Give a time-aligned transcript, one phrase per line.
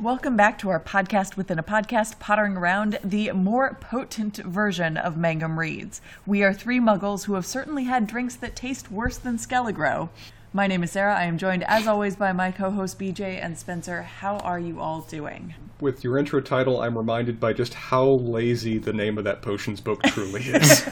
[0.00, 5.16] Welcome back to our podcast within a podcast, pottering around the more potent version of
[5.16, 6.00] Mangum Reads.
[6.26, 10.10] We are three muggles who have certainly had drinks that taste worse than Skele-Gro.
[10.54, 11.16] My name is Sarah.
[11.16, 14.02] I am joined, as always, by my co host BJ and Spencer.
[14.02, 15.54] How are you all doing?
[15.80, 19.80] With your intro title, I'm reminded by just how lazy the name of that potions
[19.80, 20.86] book truly is.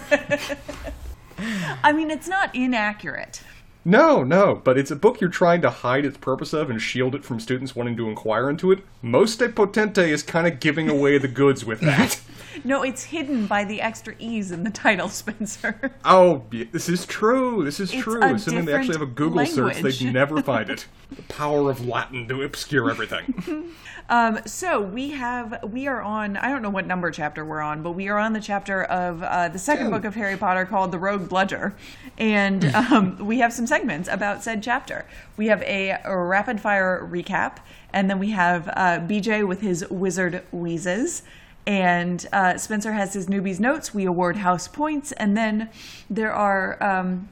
[1.83, 3.43] I mean, it's not inaccurate.
[3.85, 7.15] no, no, but it's a book you're trying to hide its purpose of and shield
[7.15, 8.81] it from students wanting to inquire into it.
[9.03, 12.19] Moste Potente is kind of giving away the goods with that.
[12.65, 15.93] No, it's hidden by the extra E's in the title, Spencer.
[16.05, 17.65] Oh, this is true.
[17.65, 18.23] This is It's true.
[18.23, 20.87] Assuming they actually have a Google search, they'd never find it.
[21.11, 23.73] The power of Latin to obscure everything.
[24.11, 27.85] Um, so we have we are on I don't know what number chapter we're on,
[27.85, 29.93] but we are on the chapter of uh, the second Ten.
[29.93, 31.75] book of Harry Potter called The Rogue Bludger,
[32.19, 35.07] and um, we have some segments about said chapter.
[35.37, 37.59] We have a, a rapid fire recap,
[37.93, 41.23] and then we have uh, BJ with his wizard wheezes.
[41.67, 43.95] And uh, Spencer has his newbies notes.
[43.95, 45.71] We award house points, and then
[46.09, 47.29] there are um,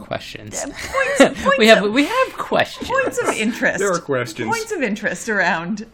[0.00, 0.64] questions.
[0.64, 2.88] points, points we have of- we have questions.
[2.88, 3.78] points of interest.
[3.78, 4.48] There are questions.
[4.48, 5.86] Points of interest around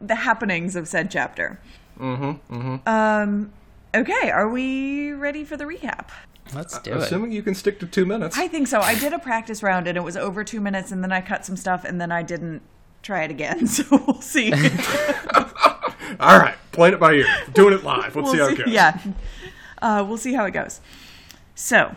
[0.00, 1.60] the happenings of said chapter.
[1.98, 2.54] Mm-hmm.
[2.54, 2.88] mm-hmm.
[2.88, 3.52] Um.
[3.94, 6.08] Okay, are we ready for the recap?
[6.52, 6.96] Let's do it.
[6.98, 8.36] Assuming you can stick to two minutes.
[8.36, 8.80] I think so.
[8.80, 11.46] I did a practice round and it was over two minutes, and then I cut
[11.46, 12.62] some stuff, and then I didn't
[13.02, 13.66] try it again.
[13.74, 14.50] So we'll see.
[16.20, 17.26] All right, playing it by ear.
[17.52, 18.14] Doing it live.
[18.14, 18.68] Let's we'll see how it goes.
[18.68, 18.98] Yeah.
[19.82, 20.80] Uh, we'll see how it goes.
[21.54, 21.94] So,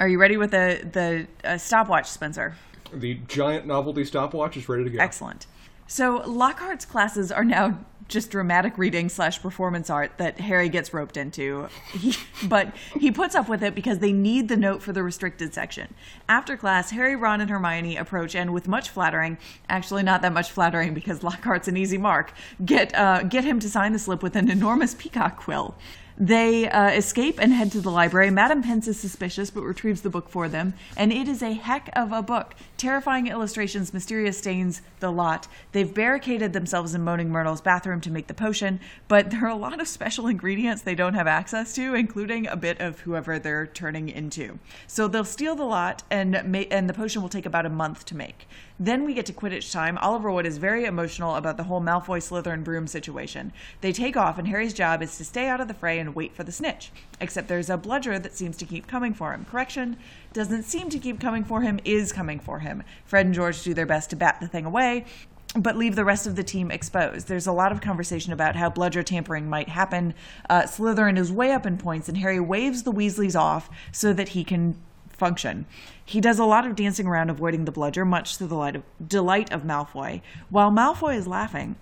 [0.00, 2.54] are you ready with the the uh, stopwatch, Spencer?
[2.92, 4.98] The giant novelty stopwatch is ready to go.
[4.98, 5.46] Excellent.
[5.86, 11.16] So Lockhart's classes are now just dramatic reading slash performance art that Harry gets roped
[11.16, 11.68] into.
[11.92, 12.14] He,
[12.48, 15.94] but he puts up with it because they need the note for the restricted section.
[16.28, 19.38] After class, Harry, Ron, and Hermione approach and, with much flattering,
[19.68, 22.32] actually not that much flattering because Lockhart's an easy mark,
[22.64, 25.74] get uh, get him to sign the slip with an enormous peacock quill.
[26.18, 28.30] They uh, escape and head to the library.
[28.30, 31.90] Madame Pence is suspicious but retrieves the book for them, and it is a heck
[31.94, 32.54] of a book.
[32.78, 35.46] Terrifying illustrations, mysterious stains, the lot.
[35.72, 39.56] They've barricaded themselves in Moaning Myrtle's bathroom to make the potion, but there are a
[39.56, 43.66] lot of special ingredients they don't have access to, including a bit of whoever they're
[43.66, 44.58] turning into.
[44.86, 48.06] So they'll steal the lot, and ma- and the potion will take about a month
[48.06, 48.48] to make.
[48.78, 49.96] Then we get to Quidditch time.
[49.98, 53.52] Oliver Wood is very emotional about the whole Malfoy Slytherin broom situation.
[53.80, 56.34] They take off, and Harry's job is to stay out of the fray and wait
[56.34, 56.92] for the snitch.
[57.18, 59.46] Except there's a bludger that seems to keep coming for him.
[59.46, 59.96] Correction,
[60.34, 62.82] doesn't seem to keep coming for him, is coming for him.
[63.06, 65.06] Fred and George do their best to bat the thing away,
[65.54, 67.28] but leave the rest of the team exposed.
[67.28, 70.12] There's a lot of conversation about how bludger tampering might happen.
[70.50, 74.30] Uh, Slytherin is way up in points, and Harry waves the Weasleys off so that
[74.30, 74.76] he can
[75.16, 75.66] function.
[76.04, 79.52] He does a lot of dancing around avoiding the bludger, much to the of, delight
[79.52, 80.20] of Malfoy.
[80.50, 81.76] While Malfoy is laughing,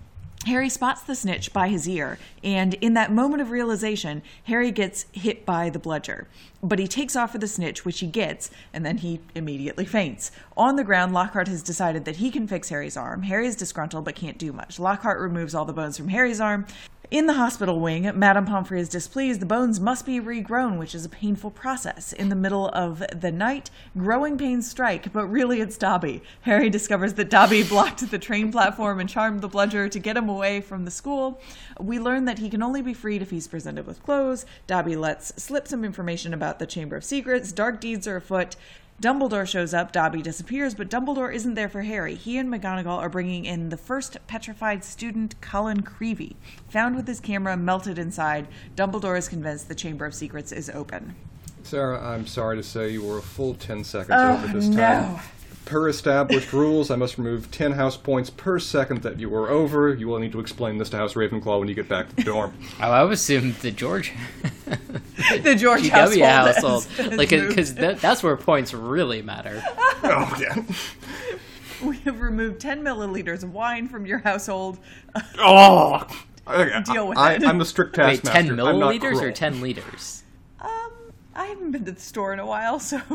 [0.45, 5.07] Harry spots the snitch by his ear, and in that moment of realization, Harry gets
[5.11, 6.27] hit by the bludger.
[6.61, 10.29] But he takes off for the snitch, which he gets, and then he immediately faints.
[10.55, 13.23] On the ground, Lockhart has decided that he can fix Harry's arm.
[13.23, 14.79] Harry is disgruntled but can't do much.
[14.79, 16.67] Lockhart removes all the bones from Harry's arm.
[17.11, 19.39] In the hospital wing, Madame Pomfrey is displeased.
[19.39, 22.11] The bones must be regrown, which is a painful process.
[22.11, 26.23] In the middle of the night, growing pains strike, but really it's Dobby.
[26.41, 30.29] Harry discovers that Dobby blocked the train platform and charmed the bludger to get him
[30.29, 31.39] away from the school.
[31.79, 34.47] We learn that he can only be freed if he's presented with clothes.
[34.65, 37.51] Dobby lets slip some information about the Chamber of Secrets.
[37.51, 38.55] Dark deeds are afoot.
[39.01, 42.15] Dumbledore shows up, Dobby disappears, but Dumbledore isn't there for Harry.
[42.15, 46.35] He and McGonagall are bringing in the first petrified student, Colin Creevey.
[46.69, 48.47] Found with his camera melted inside,
[48.77, 51.13] Dumbledore is convinced the Chamber of Secrets is open.
[51.63, 54.75] Sarah, I'm sorry to say you were a full 10 seconds Oh, over this time.
[54.75, 55.19] no.
[55.65, 55.71] Time.
[55.71, 59.93] Per established rules, I must remove 10 house points per second that you were over.
[59.93, 62.23] You will need to explain this to House Ravenclaw when you get back to the
[62.23, 62.53] dorm.
[62.81, 64.13] Oh, I would assume the George
[65.43, 66.23] The George GW household.
[66.25, 69.63] household, has- has like because that, that's where points really matter.
[70.03, 70.63] oh, yeah.
[71.83, 74.77] we have removed 10 milliliters of wine from your household.
[75.39, 76.05] Oh!
[76.47, 77.43] Okay, Deal with I, it.
[77.43, 80.21] I'm the strict Wait, ten I'm milliliters or ten liters?
[81.35, 82.99] I haven't been to the store in a while, so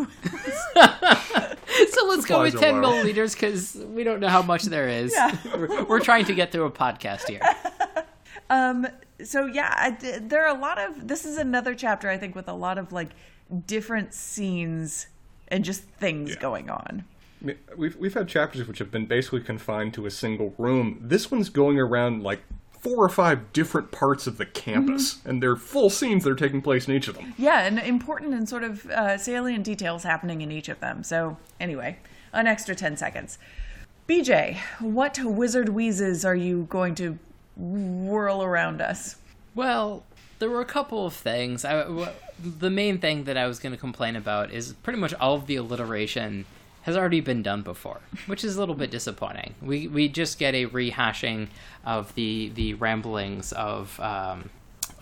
[1.93, 5.13] So let's go with ten milliliters because we don't know how much there is.
[5.13, 5.37] Yeah.
[5.57, 7.41] We're, we're trying to get through a podcast here.
[8.49, 8.89] Um,
[9.23, 11.07] so yeah, I, there are a lot of.
[11.07, 13.11] This is another chapter I think with a lot of like
[13.69, 15.07] different scenes
[15.47, 16.41] and just things Yeah.
[16.41, 17.05] going on.
[17.77, 20.99] We've we've had chapters which have been basically confined to a single room.
[21.01, 22.41] This one's going around like
[22.81, 26.63] four or five different parts of the campus, and they're full scenes that are taking
[26.63, 27.35] place in each of them.
[27.37, 31.05] Yeah, and important and sort of uh, salient details happening in each of them.
[31.05, 31.99] So, anyway,
[32.33, 33.39] an extra 10 seconds.
[34.09, 37.19] BJ, what wizard wheezes are you going to
[37.57, 39.17] whirl around us?
[39.55, 40.05] Well,
[40.39, 41.65] there were a couple of things.
[41.65, 42.09] I, w-
[42.43, 45.47] the main thing that I was going to complain about is pretty much all of
[45.47, 46.47] the alliteration
[46.91, 49.55] has already been done before, which is a little bit disappointing.
[49.63, 51.49] We we just get a rehashing
[51.85, 54.51] of the the ramblings of um,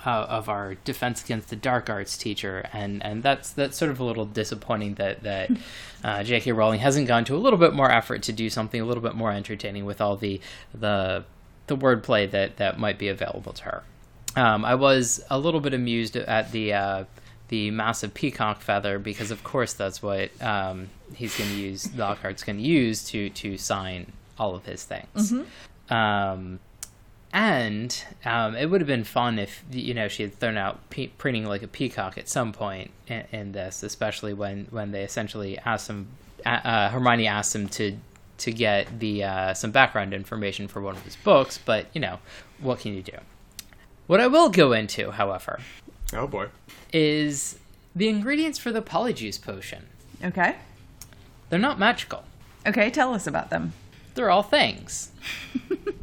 [0.06, 4.00] uh, of our defense against the dark arts teacher, and and that's that's sort of
[4.00, 5.50] a little disappointing that that
[6.04, 6.52] uh, J.K.
[6.52, 9.14] Rowling hasn't gone to a little bit more effort to do something a little bit
[9.14, 10.40] more entertaining with all the
[10.72, 11.24] the
[11.66, 13.82] the wordplay that that might be available to her.
[14.36, 17.04] Um, I was a little bit amused at the uh,
[17.48, 21.94] the massive peacock feather because, of course, that's what um, he's going to use.
[21.96, 25.32] Lockhart's going to use to to sign all of his things.
[25.90, 26.60] Um,
[27.32, 31.08] and um, it would have been fun if you know she had thrown out pe-
[31.08, 35.58] printing like a peacock at some point in, in this, especially when when they essentially
[35.58, 36.08] asked him.
[36.46, 37.96] Uh, Hermione asked him to
[38.38, 42.18] to get the uh, some background information for one of his books, but you know
[42.60, 43.18] what can you do?
[44.06, 45.60] What I will go into, however,
[46.12, 46.48] Oh boy.
[46.92, 47.58] is
[47.94, 49.86] the ingredients for the polyjuice potion.
[50.24, 50.56] Okay.
[51.50, 52.24] They're not magical.
[52.66, 53.72] Okay, tell us about them.
[54.14, 55.10] They're all things.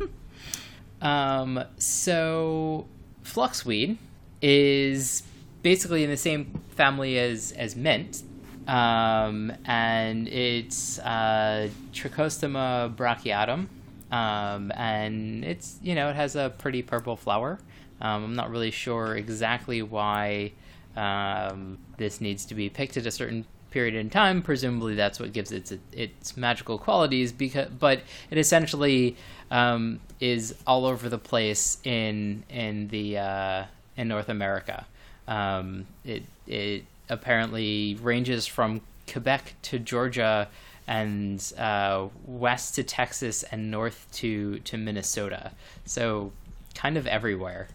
[1.02, 2.88] um, so
[3.24, 3.98] fluxweed
[4.42, 5.24] is
[5.64, 8.24] basically in the same family as as mint,
[8.68, 13.68] um, and it's uh, Trichostema brachiatum,
[14.12, 17.60] um, and it's you know it has a pretty purple flower.
[18.02, 20.52] Um, I'm not really sure exactly why
[20.96, 24.42] um, this needs to be picked at a certain period in time.
[24.42, 27.32] Presumably, that's what gives it its, magical qualities.
[27.32, 28.02] Because, but
[28.32, 29.18] it essentially
[29.52, 33.64] um, is all over the place in in the uh,
[33.98, 34.86] in North America.
[35.28, 38.82] Um, it it apparently ranges from
[39.12, 40.48] Quebec to Georgia
[40.88, 45.52] and uh, west to Texas and north to to Minnesota.
[45.86, 46.32] So
[46.76, 47.68] kind of everywhere.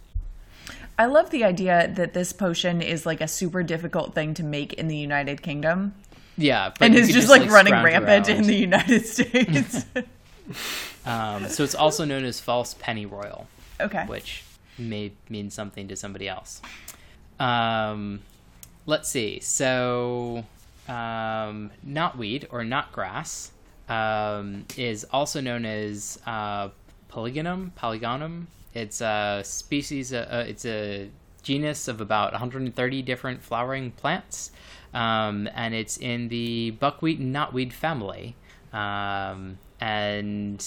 [0.98, 4.75] I love the idea that this potion is like a super difficult thing to make
[4.75, 5.94] in the United Kingdom.
[6.37, 9.84] Yeah, And is could just, like, running scrounge rampant in the United States.
[11.06, 13.46] Um, so it's also known as false pennyroyal,
[13.81, 14.04] okay.
[14.04, 14.44] which
[14.78, 16.60] may mean something to somebody else.
[17.38, 18.20] Um,
[18.87, 19.40] let's see.
[19.40, 20.44] So,
[20.88, 23.50] um, knotweed or knotgrass
[23.88, 26.69] um, is also known as uh,
[27.08, 27.72] polygonum.
[27.76, 28.48] Polygonum.
[28.75, 30.12] It's a species.
[30.12, 31.11] Uh, uh, it's a
[31.43, 34.52] genus of about 130 different flowering plants,
[34.94, 38.37] um, and it's in the buckwheat and knotweed family.
[38.72, 40.64] Um, and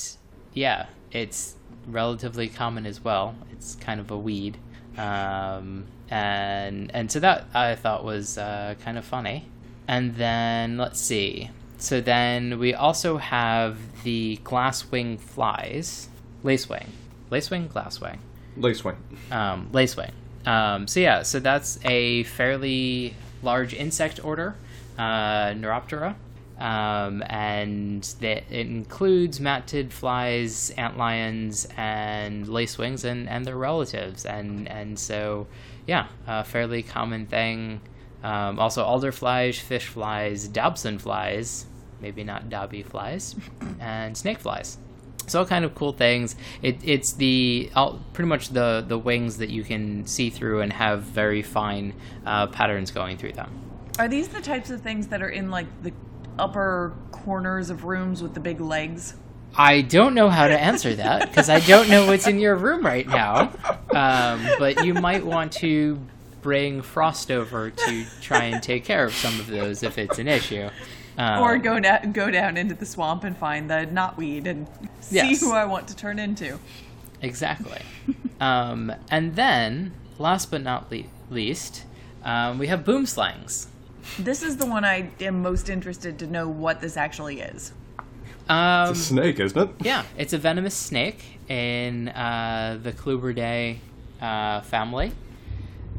[0.53, 1.55] yeah, it's
[1.88, 3.35] relatively common as well.
[3.51, 4.57] It's kind of a weed,
[4.97, 9.47] um, and and so that I thought was uh, kind of funny.
[9.88, 11.49] And then let's see.
[11.77, 16.07] So then we also have the glasswing flies,
[16.44, 16.88] lacewing,
[17.33, 18.19] lacewing, glasswing
[18.57, 18.95] Lacewing.
[19.31, 20.12] um, lacewing.
[20.45, 24.56] Um, so yeah, so that's a fairly large insect order,
[24.97, 26.15] uh, Neuroptera,
[26.59, 34.68] um, and that it includes mantid flies, antlions, and lacewings, and, and their relatives, and
[34.68, 35.47] and so
[35.87, 37.81] yeah, a fairly common thing.
[38.23, 41.66] Um, also, alder flies, fish flies, Dobson flies,
[42.02, 43.35] maybe not Dobby flies,
[43.80, 44.78] and snake flies.
[45.27, 46.35] So all kind of cool things.
[46.61, 50.71] It, it's the all, pretty much the the wings that you can see through and
[50.73, 51.94] have very fine
[52.25, 53.51] uh, patterns going through them.
[53.99, 55.94] Are these the types of things that are in like the
[56.39, 59.15] upper corners of rooms with the big legs?
[59.56, 62.83] I don't know how to answer that because I don't know what's in your room
[62.83, 63.51] right now.
[63.92, 65.99] Um, but you might want to
[66.42, 70.27] bring Frost over to try and take care of some of those if it's an
[70.27, 70.69] issue.
[71.17, 74.67] Um, Or go down go down into the swamp and find the knotweed and
[74.99, 75.41] see Yes.
[75.41, 76.59] who I want to turn into.
[77.21, 77.79] Exactly.
[78.41, 81.83] um, and then, last but not le- least,
[82.23, 83.67] um, we have boom slangs.
[84.19, 87.71] This is the one I am most interested to know what this actually is.
[88.49, 89.69] Um, It's a snake, isn't it?
[89.85, 93.77] yeah, it's a venomous snake in uh, the Colubridae
[94.21, 95.13] uh, family.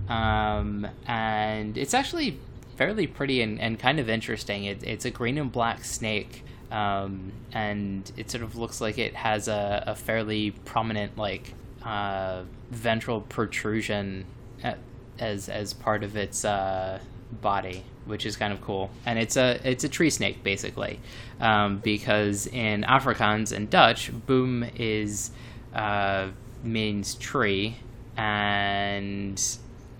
[0.09, 2.39] Um, and it's actually
[2.77, 4.65] fairly pretty and, and kind of interesting.
[4.65, 6.43] It, it's a green and black snake.
[6.71, 11.55] Um, and it sort of looks like it has a, a fairly prominent, like,
[11.85, 14.25] uh, ventral protrusion
[14.65, 14.77] a-
[15.19, 16.99] as, as part of its uh,
[17.41, 17.85] body.
[18.07, 18.91] which is kind of cool.
[19.07, 21.01] And it's a it's a tree snake basically,
[21.41, 25.31] um, because in Afrikaans and Dutch, boom is
[25.75, 26.29] uh,
[26.63, 27.77] means tree,
[28.17, 29.41] and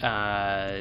[0.03, 0.81] uh,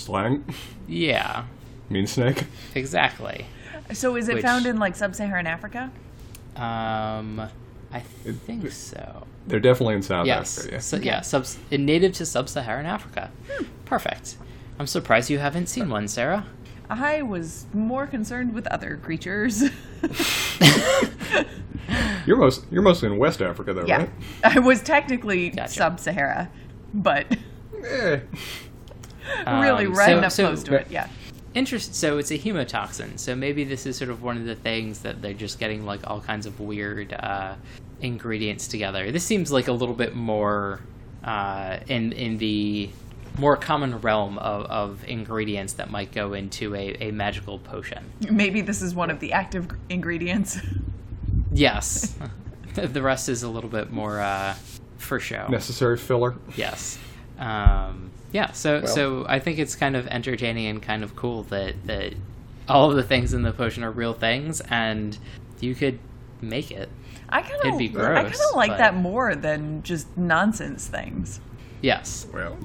[0.00, 0.44] Slang
[0.88, 1.44] yeah,
[1.88, 2.44] Mean snake.
[2.74, 3.46] exactly.
[3.92, 5.90] So is it Which- found in like sub-Saharan Africa?
[6.56, 7.40] Um,
[7.92, 9.26] I think so.
[9.46, 10.58] They're definitely in South Yes.
[10.58, 10.74] Africa.
[10.74, 10.80] Yeah.
[10.80, 13.30] So, yeah, sub- native to sub-Saharan Africa.
[13.84, 14.36] Perfect.
[14.78, 16.46] I'm surprised you haven't seen one, Sarah.
[16.88, 19.62] I was more concerned with other creatures.
[22.26, 24.10] You're most you're mostly in West Africa though, yeah, right?
[24.44, 25.72] I was technically Gotcha.
[25.72, 26.50] sub-Sahara,
[26.94, 27.26] but
[27.84, 28.20] Eh.
[29.46, 30.86] Really Um, right so- up so- close to it.
[30.90, 31.08] Yeah.
[31.54, 31.94] Interest.
[31.96, 33.18] So it's a hemotoxin.
[33.18, 36.00] So maybe this is sort of one of the things that they're just getting like
[36.08, 37.54] all kinds of weird uh,
[38.00, 39.10] ingredients together.
[39.10, 40.80] This seems like a little bit more
[41.24, 42.88] uh, in in the
[43.38, 48.04] more common realm of, of ingredients that might go into a, a magical potion.
[48.30, 50.58] Maybe this is one of the active ingredients.
[51.52, 52.14] Yes.
[52.74, 54.54] the rest is a little bit more uh,
[54.98, 55.48] for show.
[55.48, 56.36] necessary filler.
[56.56, 56.96] Yes.
[57.40, 58.52] Um, yeah.
[58.52, 62.14] So Well- so I think it's kind of entertaining and kind of cool that that
[62.68, 65.16] all of the things in the potion are real things, and
[65.60, 65.98] you could
[66.40, 66.88] make it.
[67.28, 71.40] I kind It'd of, I kind of like but- that more than just nonsense things.
[71.82, 72.26] Yes.
[72.32, 72.56] Well,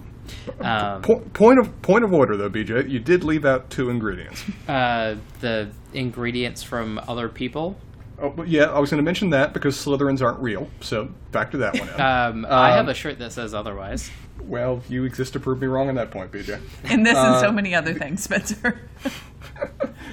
[0.60, 2.90] Um, po- point of point of order though, BJ.
[2.90, 4.44] You did leave out two ingredients.
[4.68, 7.78] uh, the ingredients from other people.
[8.20, 11.58] Oh, but yeah, I was going to mention that because Slytherins aren't real, so factor
[11.58, 12.02] that one in.
[12.02, 14.10] Um, I have Um, a shirt that says otherwise.
[14.48, 16.60] Well, you exist to prove me wrong on that point, BJ.
[16.86, 18.80] And this and so Uh, many other things, Spencer.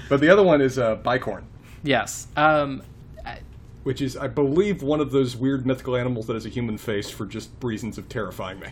[0.08, 1.42] But the other one is uh, bicorn,
[1.82, 2.26] Yes.
[2.36, 2.82] Um,
[3.24, 3.38] I-
[3.82, 7.08] which is, I believe, one of those weird mythical animals that has a human face
[7.10, 8.68] for just reasons of terrifying me.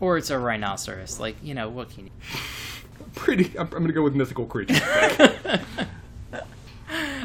[0.00, 1.18] or it's a rhinoceros.
[1.20, 2.10] Like you know what can you?
[3.14, 3.56] Pretty.
[3.58, 4.80] I'm, I'm going to go with mythical creatures.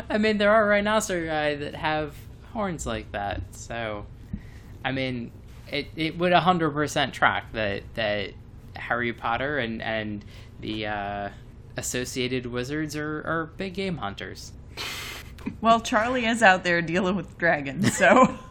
[0.10, 2.16] I mean, there are rhinoceri that have
[2.54, 3.42] horns like that.
[3.52, 4.06] So,
[4.86, 5.32] I mean,
[5.72, 8.32] it, it would hundred percent track that that
[8.76, 10.24] Harry Potter and and
[10.60, 11.30] the uh,
[11.78, 14.52] associated wizards are, are big game hunters.
[15.62, 18.38] well, Charlie is out there dealing with dragons, so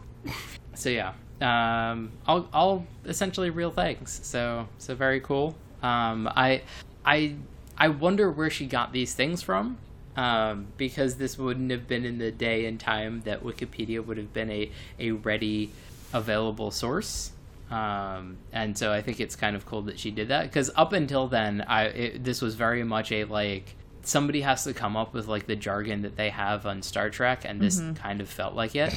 [0.79, 4.21] So yeah, um, all all essentially real things.
[4.23, 5.57] So so very cool.
[5.83, 6.63] Um, I
[7.05, 7.35] I
[7.77, 9.79] I wonder where she got these things from.
[10.17, 14.33] Um, because this wouldn't have been in the day and time that Wikipedia would have
[14.33, 15.71] been a, a ready
[16.13, 17.33] available source.
[17.71, 20.93] Um, and so I think it's kind of cool that she did that because up
[20.93, 25.13] until then, I it, this was very much a like somebody has to come up
[25.13, 28.55] with like the jargon that they have on Star Trek, and this kind of felt
[28.55, 28.95] like it.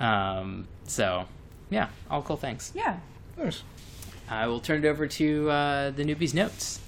[0.00, 1.26] Um, so
[1.70, 2.72] yeah, all cool things.
[2.74, 2.98] yeah.
[3.36, 3.62] nice.
[4.28, 6.80] I will turn it over to uh, the newbies notes.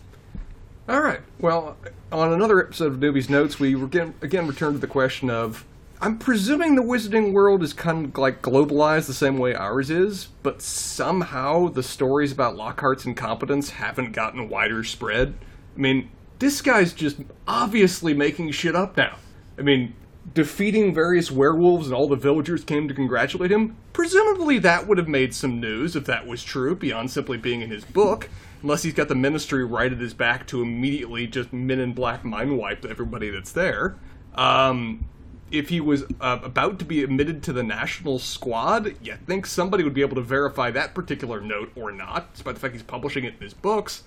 [0.89, 1.21] All right.
[1.39, 1.77] Well,
[2.11, 5.65] on another episode of Newbie's Notes, we again again return to the question of.
[6.02, 10.28] I'm presuming the wizarding world is kind of like globalized the same way ours is,
[10.42, 15.35] but somehow the stories about Lockhart's incompetence haven't gotten wider spread.
[15.76, 19.19] I mean, this guy's just obviously making shit up now.
[19.59, 19.95] I mean,
[20.33, 23.76] defeating various werewolves and all the villagers came to congratulate him.
[23.92, 27.71] Presumably that would have made some news if that was true, beyond simply being in
[27.71, 28.30] his book.
[28.62, 32.25] Unless he's got the ministry right at his back to immediately just men in black
[32.25, 33.97] mind wipe everybody that's there.
[34.35, 35.07] Um,
[35.50, 39.83] if he was uh, about to be admitted to the national squad, you think somebody
[39.83, 43.25] would be able to verify that particular note or not, despite the fact he's publishing
[43.25, 44.04] it in his books.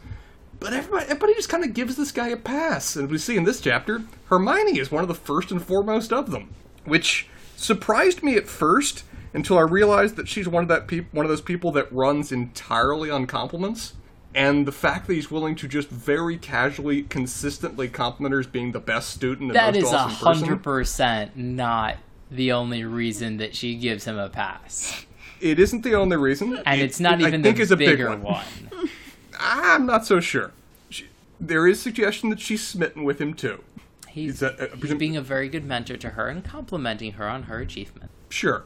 [0.60, 2.96] But everybody, everybody just kind of gives this guy a pass.
[2.96, 6.32] And we see in this chapter, Hermione is one of the first and foremost of
[6.32, 6.54] them,
[6.86, 11.30] which surprised me at first until I realized that she's one of that one of
[11.30, 13.94] those people that runs entirely on compliments.
[14.36, 18.72] And the fact that he's willing to just very casually, consistently compliment her as being
[18.72, 20.44] the best student and That most is a awesome person.
[20.46, 21.98] hundred percent not
[22.32, 25.06] the only reason that she gives him a pass,
[25.40, 27.72] It isn't the only reason, and It- it's not it, even I think the is
[27.72, 28.22] a big bigger one.
[28.24, 28.90] one.
[29.40, 30.52] I'm not so sure.
[30.90, 31.08] She,
[31.40, 33.64] there is suggestion that she's smitten with him too.
[34.08, 37.44] He's, that- uh, he's being a very good mentor to her and complimenting her on
[37.44, 38.10] her achievement.
[38.30, 38.64] Sure.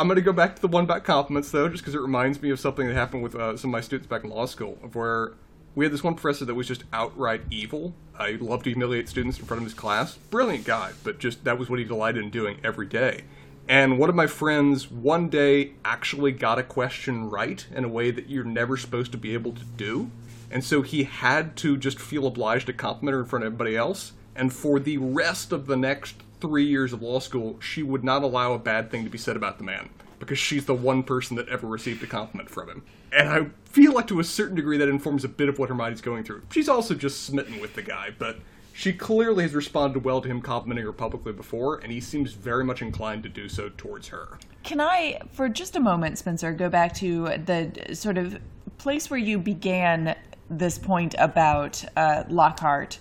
[0.00, 2.40] I'm going to go back to the one about compliments, though, just because it reminds
[2.40, 4.78] me of something that happened with uh, some of my students back in law school,
[4.84, 5.32] of where
[5.74, 7.94] we had this one professor that was just outright evil.
[8.16, 10.14] Uh, he loved to humiliate students in front of his class.
[10.14, 13.22] Brilliant guy, but just that was what he delighted in doing every day.
[13.68, 18.12] And one of my friends one day actually got a question right in a way
[18.12, 20.10] that you're never supposed to be able to do.
[20.50, 23.76] And so he had to just feel obliged to compliment her in front of everybody
[23.76, 24.12] else.
[24.34, 28.22] And for the rest of the next three years of law school, she would not
[28.22, 31.36] allow a bad thing to be said about the man because she's the one person
[31.36, 32.82] that ever received a compliment from him.
[33.12, 36.00] And I feel like to a certain degree that informs a bit of what Hermione's
[36.00, 36.42] going through.
[36.50, 38.38] She's also just smitten with the guy, but
[38.72, 42.64] she clearly has responded well to him complimenting her publicly before, and he seems very
[42.64, 44.38] much inclined to do so towards her.
[44.62, 48.38] Can I, for just a moment, Spencer, go back to the sort of
[48.78, 50.14] place where you began
[50.50, 52.98] this point about uh, Lockhart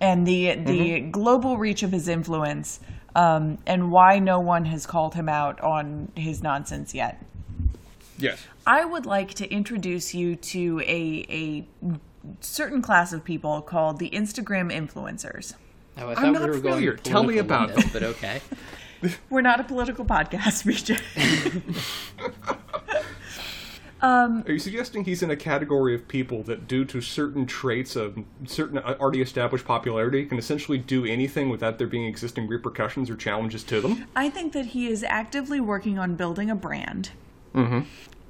[0.00, 2.80] and the the global reach of his influence,
[3.14, 7.22] um, and why no one has called him out on his nonsense yet?
[8.18, 8.44] Yes.
[8.66, 11.66] I would like to introduce you to a a
[12.40, 15.54] certain class of people called the Instagram influencers.
[15.96, 16.92] Oh, I I'm thought not we were familiar.
[16.92, 17.90] going Tell me about this, them.
[17.92, 18.40] but okay.
[19.30, 20.98] We're not a political podcast, BJ.
[24.00, 27.96] um, Are you suggesting he's in a category of people that, due to certain traits
[27.96, 33.16] of certain already established popularity, can essentially do anything without there being existing repercussions or
[33.16, 34.04] challenges to them?
[34.14, 37.10] I think that he is actively working on building a brand.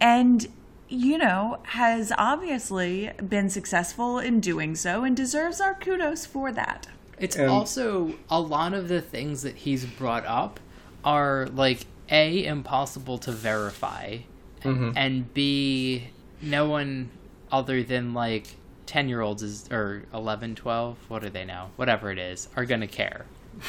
[0.00, 0.46] And,
[0.88, 6.88] you know, has obviously been successful in doing so and deserves our kudos for that.
[7.18, 10.60] It's And- also a lot of the things that he's brought up
[11.04, 14.18] are like a impossible to verify,
[14.62, 14.90] Mm-hmm.
[14.96, 16.08] and b
[16.42, 17.10] no one
[17.50, 22.10] other than like 10 year olds is or 11 12 what are they now whatever
[22.10, 23.26] it is are gonna care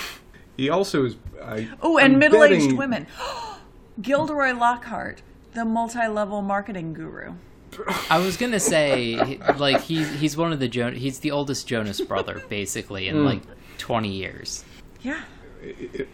[0.58, 1.16] He also is.
[1.42, 3.08] I, Oh, and I'm middle aged betting- women.
[4.02, 5.22] Gilderoy Lockhart,
[5.54, 7.34] the multi level marketing guru.
[8.10, 12.02] i was gonna say like he's he's one of the jo- he's the oldest jonas
[12.02, 13.24] brother basically in hmm.
[13.26, 13.42] like
[13.78, 14.64] 20 years
[15.02, 15.22] Yeah.
[15.62, 16.08] It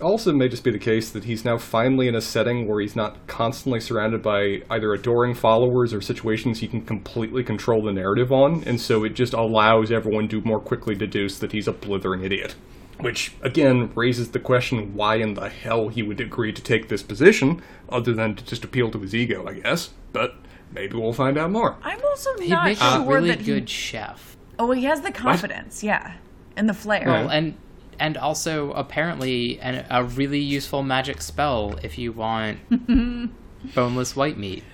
[0.00, 2.96] also may just be the case that he's now finally in a setting where he's
[2.96, 8.32] not constantly surrounded by either adoring followers or situations he can completely control the narrative
[8.32, 12.22] on, and so it just allows everyone to more quickly deduce that he's a blithering
[12.24, 12.54] idiot.
[12.98, 17.02] Which, again, raises the question why in the hell he would agree to take this
[17.02, 19.90] position, other than to just appeal to his ego, I guess.
[20.12, 20.36] But
[20.72, 21.76] maybe we'll find out more.
[21.82, 23.74] I'm also he'd not make sure a really that good he.
[23.74, 26.14] chef Oh, he has the confidence, yeah.
[26.56, 27.04] And the flair.
[27.06, 27.54] Well, and
[27.98, 32.58] and also apparently an, a really useful magic spell if you want
[33.74, 34.64] boneless white meat.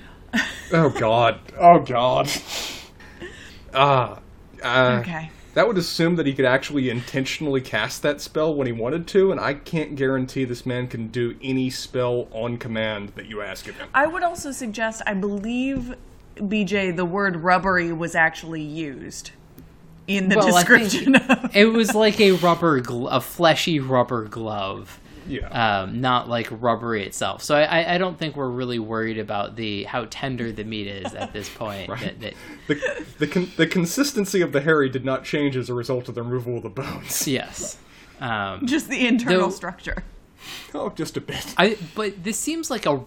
[0.72, 1.40] Oh god.
[1.58, 2.30] Oh god.
[3.74, 4.18] Ah.
[4.62, 5.30] uh, okay.
[5.54, 9.30] That would assume that he could actually intentionally cast that spell when he wanted to,
[9.30, 13.68] and I can't guarantee this man can do any spell on command that you ask
[13.68, 13.88] of him.
[13.92, 15.94] I would also suggest, I believe,
[16.36, 19.32] BJ, the word rubbery was actually used
[20.06, 21.50] in the Well, I think- description of.
[21.56, 25.48] It was like a rubber, gl- a fleshy rubber glove, Yeah.
[25.82, 27.42] um, not like rubbery itself.
[27.42, 30.86] So I, I- I don't think we're really worried about the how tender the meat
[30.88, 31.88] is at this point.
[31.88, 32.34] that, that,
[32.68, 36.14] the the, con- the consistency of the Harry did not change as a result of
[36.14, 37.26] the removal of the bones.
[37.28, 37.76] yes.
[38.20, 40.04] Um, Just the internal Though- structure.
[40.74, 41.54] Oh, just a bit.
[41.56, 43.00] I but this seems like a,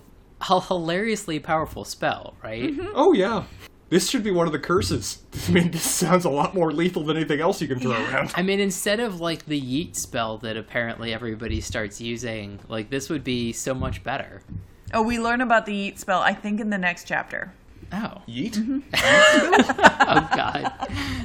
[0.49, 2.73] a hilariously powerful spell, right?
[2.93, 3.43] Oh, yeah.
[3.95, 5.19] This should be one of the curses.
[5.47, 8.34] I mean, this sounds a lot more lethal than anything else you can throw around.
[8.36, 13.10] I mean, instead of like the yeet spell that apparently everybody starts using, like this
[13.10, 14.41] would be so much better.
[14.93, 17.53] Oh, we learn about the yeet spell, I think, in the next chapter.
[17.93, 18.84] Oh, Yeet?
[18.97, 20.73] oh God,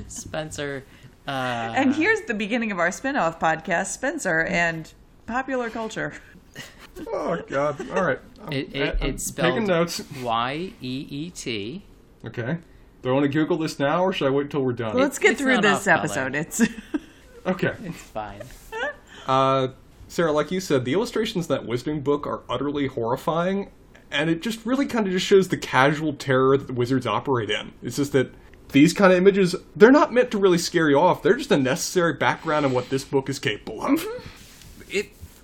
[0.07, 0.85] Spencer.
[1.27, 4.93] Uh, And here's the beginning of our spin off podcast Spencer and
[5.27, 6.15] popular culture.
[7.13, 7.91] Oh, God.
[7.91, 8.21] All right.
[8.53, 10.03] It, it, it's spelled Taking notes.
[10.23, 11.83] Y E E T.
[12.27, 12.59] Okay.
[13.03, 14.97] Do I want to Google this now, or should I wait until we're done?
[14.97, 16.27] Let's get it's through this off-color.
[16.27, 16.35] episode.
[16.35, 16.63] It's
[17.47, 17.73] Okay.
[17.85, 18.43] It's fine.
[19.27, 19.69] Uh,
[20.09, 23.71] Sarah, like you said, the illustrations in that Wizarding book are utterly horrifying,
[24.11, 27.49] and it just really kind of just shows the casual terror that the wizards operate
[27.49, 27.73] in.
[27.83, 28.35] It's just that
[28.73, 31.23] these kind of images, they're not meant to really scare you off.
[31.23, 34.03] They're just a necessary background of what this book is capable of.
[34.03, 34.23] It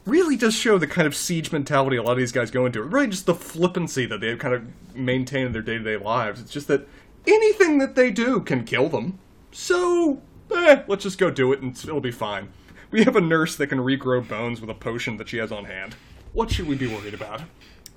[0.07, 2.83] really does show the kind of siege mentality a lot of these guys go into.
[2.83, 4.65] Really, just the flippancy that they kind of
[4.95, 6.41] maintain in their day to day lives.
[6.41, 6.89] It's just that
[7.27, 9.19] anything that they do can kill them.
[9.53, 10.23] So,
[10.55, 12.49] eh, let's just go do it and it'll be fine.
[12.91, 15.65] We have a nurse that can regrow bones with a potion that she has on
[15.65, 15.97] hand.
[16.33, 17.43] What should we be worried about?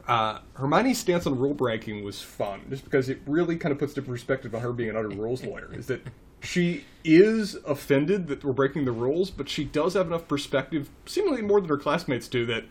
[0.07, 3.95] Uh, Hermione's stance on rule breaking was fun, just because it really kind of puts
[3.95, 5.69] into perspective on her being an utter rules lawyer.
[5.71, 6.01] Is that
[6.41, 11.41] she is offended that we're breaking the rules, but she does have enough perspective, seemingly
[11.41, 12.65] more than her classmates do, that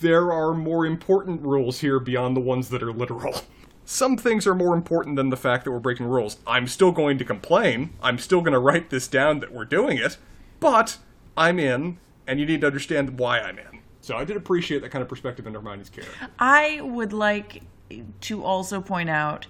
[0.00, 3.42] there are more important rules here beyond the ones that are literal.
[3.84, 6.36] Some things are more important than the fact that we're breaking rules.
[6.46, 7.94] I'm still going to complain.
[8.02, 10.18] I'm still going to write this down that we're doing it,
[10.60, 10.98] but
[11.36, 13.80] I'm in, and you need to understand why I'm in.
[14.02, 16.28] So I did appreciate that kind of perspective in Hermione's character.
[16.38, 17.62] I would like
[18.22, 19.46] to also point out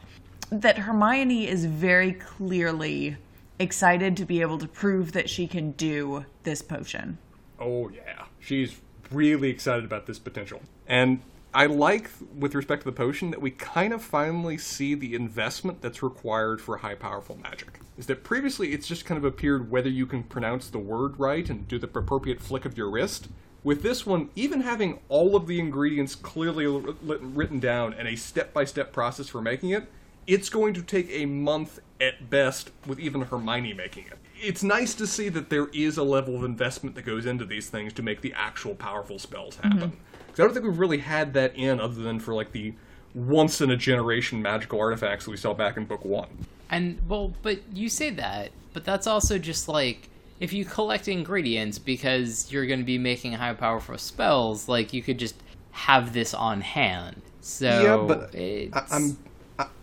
[0.51, 3.17] that Hermione is very clearly
[3.59, 7.19] excited to be able to prove that she can do this potion.
[7.59, 10.61] Oh yeah, she's really excited about this potential.
[10.87, 11.21] And
[11.55, 15.81] I like, with respect to the potion, that we kind of finally see the investment
[15.81, 17.81] that's required for high powerful magic.
[17.99, 21.51] is that previously it's just kind of appeared whether you can pronounce the word right
[21.51, 23.29] and do the appropriate flick of your wrist.
[23.65, 28.55] With this one, even having all of the ingredients clearly written down and a step
[28.55, 29.91] by step process for making it,
[30.29, 34.19] it's going to take a month at best with even Hermione making it.
[34.41, 37.71] It's nice to see that there is a level of investment that goes into these
[37.71, 39.73] things to make the actual powerful spells mm-hmm.
[39.73, 39.97] happen.
[40.27, 42.75] Because I don't think we've really had that in other than for like the
[43.15, 46.29] once in a generation magical artifacts that we saw back in book one.
[46.71, 50.11] And well, but you say that, but that's also just like
[50.41, 55.03] if you collect ingredients because you're going to be making high powerful spells, like you
[55.03, 55.37] could just
[55.71, 57.23] have this on hand.
[57.41, 59.28] So yeah, but it's, I, I'm I,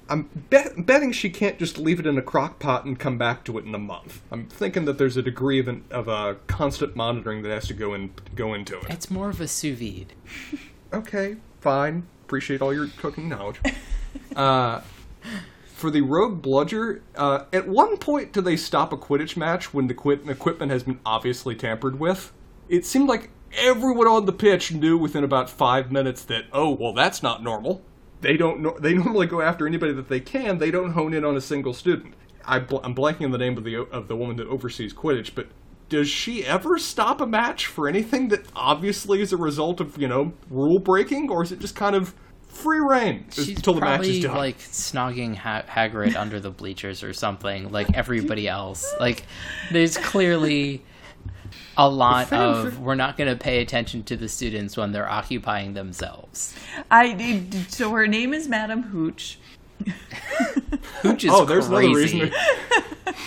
[0.08, 3.44] I'm bet, betting she can't just leave it in a crock pot and come back
[3.46, 4.22] to it in a month.
[4.32, 7.74] I'm thinking that there's a degree of an, of a constant monitoring that has to
[7.74, 8.90] go in go into it.
[8.90, 10.14] it's more of a sous vide.
[10.94, 12.08] Okay, fine.
[12.24, 13.60] Appreciate all your cooking knowledge.
[14.36, 14.80] uh,
[15.66, 19.88] for the rogue bludger, uh, at one point do they stop a Quidditch match when
[19.88, 22.32] the quit- equipment has been obviously tampered with?
[22.70, 26.94] It seemed like everyone on the pitch knew within about five minutes that oh well
[26.94, 27.84] that's not normal.
[28.22, 28.62] They don't.
[28.62, 30.58] No- they normally go after anybody that they can.
[30.58, 32.14] They don't hone in on a single student.
[32.46, 35.32] I bl- I'm blanking on the name of the of the woman that oversees Quidditch,
[35.36, 35.48] but
[35.90, 40.08] does she ever stop a match for anything that obviously is a result of you
[40.08, 42.14] know rule breaking, or is it just kind of
[42.48, 44.38] free rein She's until the match is done?
[44.38, 48.94] like snogging ha- Hagrid under the bleachers or something, like everybody else.
[49.00, 49.26] Like,
[49.72, 50.82] there's clearly
[51.78, 55.74] a lot of we're not going to pay attention to the students when they're occupying
[55.74, 56.56] themselves.
[56.90, 57.44] I.
[57.70, 59.38] So her name is Madam Hooch.
[61.02, 62.22] Hooch is oh, there's crazy.
[62.22, 63.16] another reason.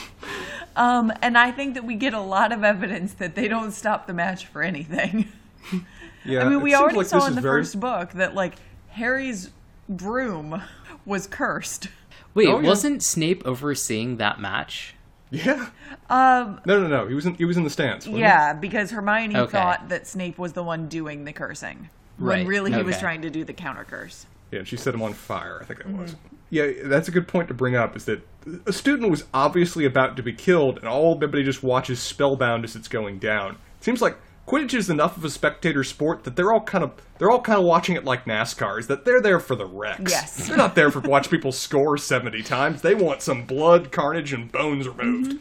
[0.77, 4.07] Um, and I think that we get a lot of evidence that they don't stop
[4.07, 5.29] the match for anything.
[6.25, 8.55] Yeah, I mean, we already like saw in the very- first book that like
[8.89, 9.51] Harry's
[9.89, 10.61] broom
[11.07, 11.89] was cursed.
[12.35, 12.67] Wait, Oh, yeah.
[12.67, 14.95] wasn't Snape overseeing that match?
[15.31, 15.69] Yeah.
[16.09, 17.07] Um, No, no, no.
[17.07, 17.35] He was in.
[17.35, 18.07] He was in the stands.
[18.07, 18.21] wasn't he?
[18.23, 19.53] yeah, because Hermione Okay.
[19.53, 23.31] thought that Snape was the one doing the cursing, when really he was trying to
[23.31, 24.27] do the counter curse.
[24.51, 25.59] Yeah, she set him on fire.
[25.61, 26.13] I think that was.
[26.13, 26.35] Mm-hmm.
[26.51, 27.95] Yeah, that's a good point to bring up.
[27.95, 28.27] Is that
[28.65, 32.75] a student was obviously about to be killed, and all everybody just watches spellbound as
[32.75, 33.59] it's going down.
[33.81, 34.17] Seems like
[34.49, 37.59] Quidditch is enough of a spectator sport that they're all kind of they're all kind
[37.59, 38.81] of watching it like NASCAR.
[38.81, 40.11] Is that they're there for the wrecks?
[40.11, 40.47] Yes.
[40.49, 42.81] they're not there for watch people score seventy times.
[42.81, 45.39] They want some blood, carnage, and bones removed.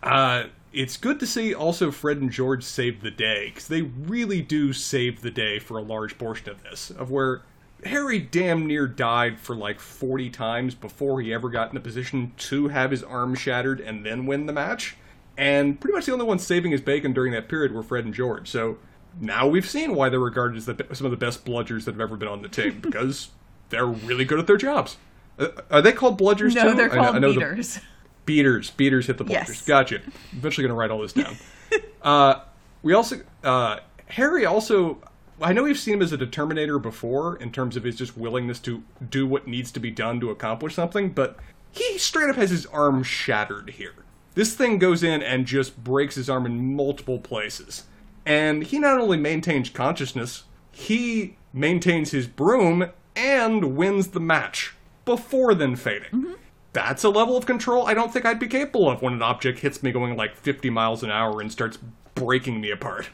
[0.00, 4.42] Uh, it's good to see also Fred and George save the day because they really
[4.42, 6.90] do save the day for a large portion of this.
[6.90, 7.42] Of where
[7.84, 12.32] Harry damn near died for like 40 times before he ever got in a position
[12.36, 14.96] to have his arm shattered and then win the match.
[15.38, 18.14] And pretty much the only ones saving his bacon during that period were Fred and
[18.14, 18.48] George.
[18.48, 18.78] So
[19.20, 22.00] now we've seen why they're regarded as the, some of the best bludgers that have
[22.00, 23.28] ever been on the team because
[23.70, 24.96] they're really good at their jobs.
[25.38, 26.76] Uh, are they called bludgers No, too?
[26.76, 27.80] they're I know- called I know the- beaters.
[28.24, 28.70] Beaters.
[28.70, 29.30] Beaters hit the bludgers.
[29.48, 29.62] Yes.
[29.66, 30.00] Gotcha.
[30.32, 31.36] Eventually going to write all this down.
[32.02, 32.40] uh,
[32.82, 34.98] we also uh, Harry also.
[35.40, 38.58] I know we've seen him as a determinator before in terms of his just willingness
[38.60, 41.36] to do what needs to be done to accomplish something, but
[41.70, 43.92] he straight up has his arm shattered here.
[44.36, 47.84] This thing goes in and just breaks his arm in multiple places.
[48.26, 54.74] And he not only maintains consciousness, he maintains his broom and wins the match
[55.06, 56.10] before then fading.
[56.12, 56.32] Mm-hmm.
[56.74, 59.60] That's a level of control I don't think I'd be capable of when an object
[59.60, 61.78] hits me going like 50 miles an hour and starts
[62.14, 63.08] breaking me apart.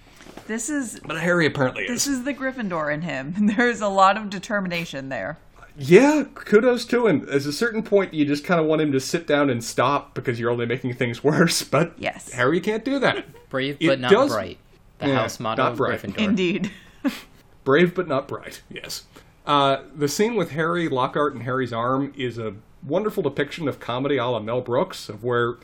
[0.48, 2.18] This is But Harry apparently this is.
[2.18, 3.34] is the Gryffindor in him.
[3.56, 5.38] There's a lot of determination there.
[5.76, 7.26] Yeah, kudos to him.
[7.30, 10.14] At a certain point, you just kind of want him to sit down and stop
[10.14, 11.62] because you're only making things worse.
[11.62, 12.30] But Yes.
[12.32, 13.24] Harry can't do that.
[13.48, 14.58] Brave It but not does- bright.
[14.98, 16.00] The Yeah, house motto not of bright.
[16.02, 16.18] Gryffindor.
[16.18, 16.70] Indeed.
[17.64, 18.62] Brave but not bright.
[18.70, 19.04] Yes.
[19.46, 22.54] Uh, the scene with Harry Lockhart and Harry's arm is a
[22.86, 25.54] wonderful depiction of comedy a la Mel Brooks, of where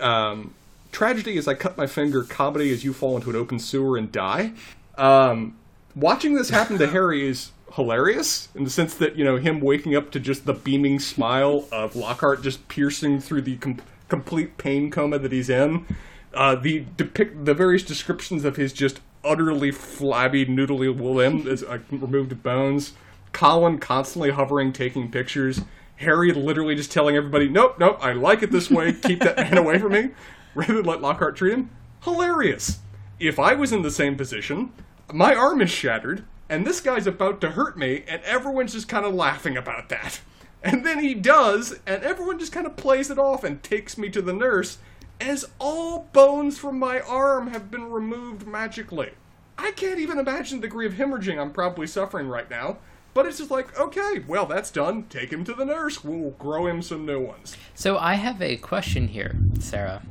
[0.00, 0.54] um,
[0.92, 4.12] tragedy is I cut my finger, comedy is you fall into an open sewer and
[4.12, 4.52] die.
[4.96, 5.56] Um,
[5.96, 9.96] watching this happen to Harry is hilarious in the sense that you know him waking
[9.96, 14.90] up to just the beaming smile of Lockhart just piercing through the com- complete pain
[14.90, 15.84] coma that he's in.
[16.32, 21.78] Uh, the depict the various descriptions of his just utterly flabby, noodly limb as uh,
[21.90, 22.92] removed bones.
[23.32, 25.62] Colin constantly hovering, taking pictures.
[25.96, 28.92] Harry literally just telling everybody, "Nope, nope, I like it this way.
[28.92, 30.10] Keep that man away from me,"
[30.54, 31.70] rather than let Lockhart treat him.
[32.02, 32.78] Hilarious.
[33.18, 34.72] If I was in the same position,
[35.12, 39.06] my arm is shattered, and this guy's about to hurt me, and everyone's just kind
[39.06, 40.20] of laughing about that.
[40.62, 44.08] And then he does, and everyone just kind of plays it off and takes me
[44.10, 44.78] to the nurse,
[45.20, 49.12] as all bones from my arm have been removed magically.
[49.58, 52.78] I can't even imagine the degree of hemorrhaging I'm probably suffering right now.
[53.14, 55.04] But it's just like, okay, well, that's done.
[55.04, 56.02] Take him to the nurse.
[56.02, 57.56] We'll grow him some new ones.
[57.76, 60.02] So I have a question here, Sarah,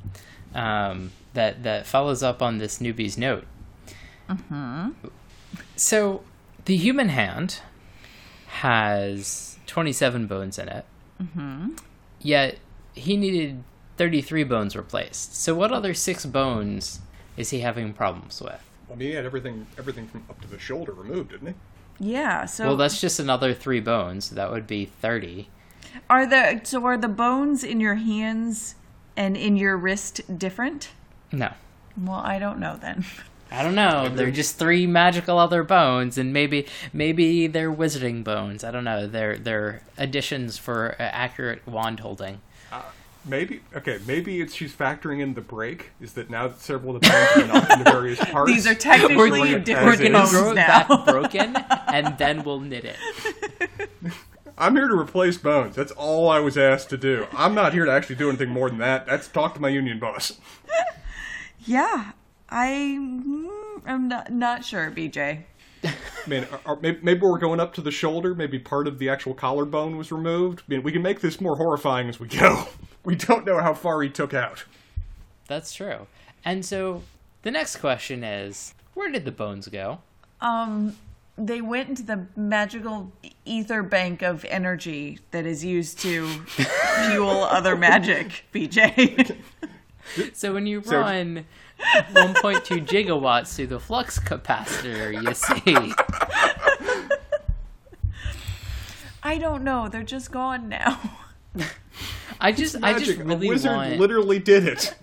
[0.55, 3.43] um, that that follows up on this newbie's note.
[4.29, 4.91] Mm-hmm.
[5.75, 6.23] So
[6.65, 7.59] the human hand
[8.47, 10.85] has 27 bones in it.
[11.21, 11.71] Mm-hmm.
[12.21, 12.59] Yet
[12.93, 13.63] he needed
[13.97, 15.35] 33 bones replaced.
[15.35, 16.99] So what other six bones
[17.37, 18.61] is he having problems with?
[18.91, 21.53] I mean, he had everything, everything from up to the shoulder removed, didn't he?
[21.99, 22.45] Yeah.
[22.45, 24.31] So Well, that's just another three bones.
[24.31, 25.49] That would be 30.
[26.09, 28.75] are the so are the bones in your hands
[29.15, 30.89] and in your wrist different?
[31.31, 31.51] No.
[31.97, 33.05] Well, I don't know then.
[33.53, 34.09] I don't know.
[34.09, 38.63] They're just three magical other bones, and maybe maybe they're wizarding bones.
[38.63, 39.05] I don't know.
[39.05, 42.41] They're they're additions for uh, accurate wand holding.
[43.25, 43.99] Maybe okay.
[44.05, 45.91] Maybe it's she's factoring in the break.
[46.01, 48.51] Is that now that several of the bones are not in the various parts?
[48.51, 50.67] These are technically We're we're different gonna bones grow it now.
[50.67, 51.55] back broken,
[51.87, 53.89] and then we'll knit it.
[54.57, 55.75] I'm here to replace bones.
[55.75, 57.27] That's all I was asked to do.
[57.31, 59.05] I'm not here to actually do anything more than that.
[59.05, 60.33] That's talk to my union boss.
[61.65, 62.11] yeah,
[62.53, 63.49] I mm,
[63.85, 65.43] I'm not not sure, BJ.
[65.83, 65.93] I
[66.27, 68.35] mean, are, are, maybe, maybe we're going up to the shoulder.
[68.35, 70.61] Maybe part of the actual collarbone was removed.
[70.61, 72.67] I mean, we can make this more horrifying as we go.
[73.05, 74.63] We don't know how far he took out.
[75.49, 76.07] That's true.
[76.45, 77.03] And so
[77.41, 79.99] the next question is, where did the bones go?
[80.39, 80.95] Um,
[81.37, 83.11] they went into the magical
[83.43, 86.29] ether bank of energy that is used to
[87.09, 89.35] fuel other magic, BJ.
[90.31, 91.45] So when you So- run
[92.13, 95.93] 1.2 gigawatts through the flux capacitor, you see.
[99.23, 99.87] I don't know.
[99.87, 100.99] They're just gone now.
[102.39, 103.99] I just, I just really a wizard want.
[103.99, 104.95] literally did it.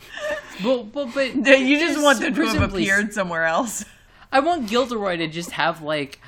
[0.63, 3.85] Well, but, but you just want them to have appeared somewhere else.
[4.33, 6.21] I want Gilderoy to just have like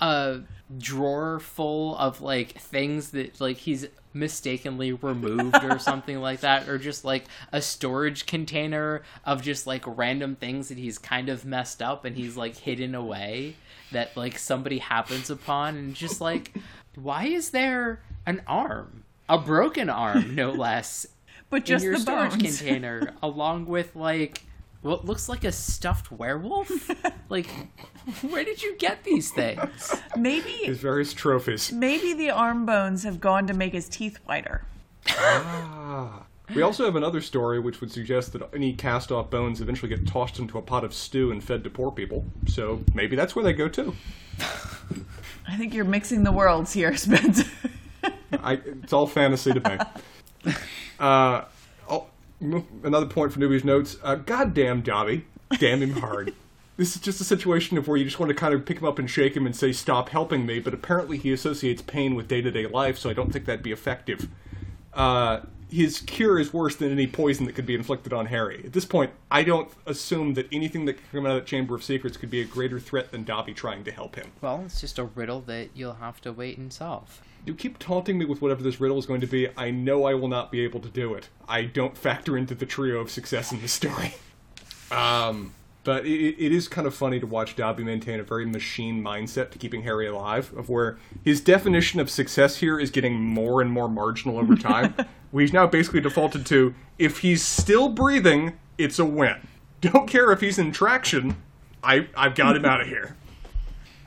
[0.00, 0.40] a
[0.78, 6.78] drawer full of like things that like he's mistakenly removed or something like that or
[6.78, 11.80] just like a storage container of just like random things that he's kind of messed
[11.82, 13.54] up and he's like hidden away
[13.92, 16.52] that like somebody happens upon and just like
[16.96, 21.06] why is there an arm a broken arm no less
[21.50, 22.58] But just in your the storage bones.
[22.60, 24.42] container along with like
[24.82, 26.70] what looks like a stuffed werewolf
[27.28, 27.48] like
[28.22, 31.70] where did you get these things Maybe His various trophies.
[31.72, 34.64] maybe the arm bones have gone to make his teeth whiter.
[35.08, 36.24] Ah.
[36.54, 40.06] We also have another story which would suggest that any cast off bones eventually get
[40.06, 42.24] tossed into a pot of stew and fed to poor people.
[42.48, 43.94] So maybe that's where they go too.
[45.46, 47.44] I think you're mixing the worlds here, Spencer.
[48.32, 49.60] I, it's all fantasy to
[50.44, 50.54] me.
[50.98, 51.44] Uh, m-
[52.40, 53.96] another point for newbies notes.
[54.02, 55.24] Uh, goddamn Dobby.
[55.58, 56.34] Damn him hard.
[56.76, 58.86] This is just a situation of where you just want to kind of pick him
[58.86, 62.26] up and shake him and say, stop helping me, but apparently he associates pain with
[62.26, 64.30] day to day life, so I don't think that'd be effective.
[64.94, 68.62] Uh, his cure is worse than any poison that could be inflicted on Harry.
[68.64, 71.74] At this point, I don't assume that anything that could come out of that Chamber
[71.74, 74.32] of Secrets could be a greater threat than Dobby trying to help him.
[74.40, 78.18] well it's just a riddle that you'll have to wait and solve You keep taunting
[78.18, 79.48] me with whatever this riddle is going to be.
[79.56, 81.28] I know I will not be able to do it.
[81.48, 84.14] I don't factor into the trio of success in this story.
[84.92, 89.02] Um, but it, it is kind of funny to watch Dobby maintain a very machine
[89.02, 93.62] mindset to keeping Harry alive, of where his definition of success here is getting more
[93.62, 94.94] and more marginal over time.
[95.32, 99.46] We've now basically defaulted to if he's still breathing, it's a win.
[99.80, 101.36] Don't care if he's in traction.
[101.82, 103.16] I I've got him out of here.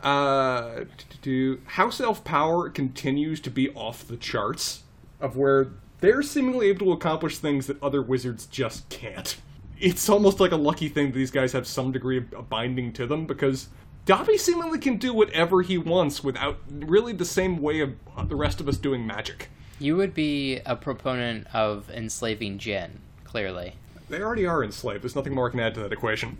[0.04, 4.84] Uh, to- to- House Elf power continues to be off the charts,
[5.22, 5.70] of where
[6.02, 9.38] they're seemingly able to accomplish things that other wizards just can't.
[9.80, 12.92] It's almost like a lucky thing that these guys have some degree of of binding
[12.94, 13.70] to them, because
[14.06, 17.96] Dobby seemingly can do whatever he wants without really the same way of
[18.28, 19.50] the rest of us doing magic.
[19.80, 23.74] you would be a proponent of enslaving Jin clearly
[24.10, 25.04] They already are enslaved.
[25.04, 26.38] There's nothing more I can add to that equation.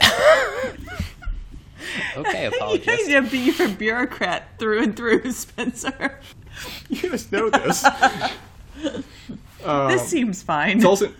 [2.16, 6.20] okay apologist Yeah, be you're a bureaucrat through and through, Spencer.
[6.88, 7.84] You guys know this.
[9.64, 10.78] this seems fine.
[10.78, 11.12] It's also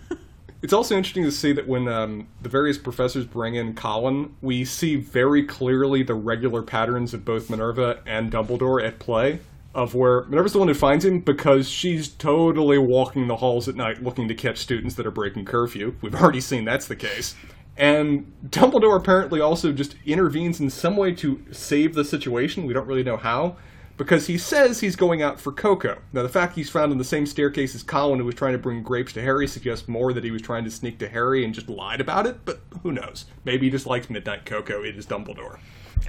[0.63, 4.65] it's also interesting to see that when um, the various professors bring in Colin, we
[4.65, 9.41] see very clearly the regular patterns of both Minerva and Dumbledore at play.
[9.75, 13.77] Of where Minerva's the one who finds him because she's totally walking the halls at
[13.77, 15.95] night looking to catch students that are breaking curfew.
[16.01, 17.35] We've already seen that's the case.
[17.77, 22.67] And Dumbledore apparently also just intervenes in some way to save the situation.
[22.67, 23.57] We don't really know how
[23.97, 25.99] because he says he's going out for cocoa.
[26.13, 28.59] Now, the fact he's found on the same staircase as Colin, who was trying to
[28.59, 31.55] bring grapes to Harry, suggests more that he was trying to sneak to Harry and
[31.55, 33.27] just lied about it, but who knows?
[33.45, 34.83] Maybe he just likes Midnight Cocoa.
[34.83, 35.59] It is Dumbledore.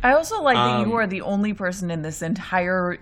[0.04, 2.98] I also like that Um, you are the only person in this entire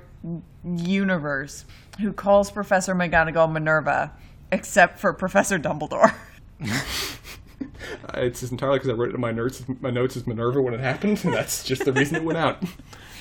[0.63, 1.65] universe
[1.99, 4.11] who calls Professor McGonagall Minerva,
[4.51, 6.13] except for Professor Dumbledore.
[8.13, 9.63] It's entirely because I wrote it in my notes.
[9.81, 12.63] My notes as Minerva when it happened, and that's just the reason it went out.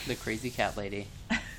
[0.07, 1.07] The crazy cat lady.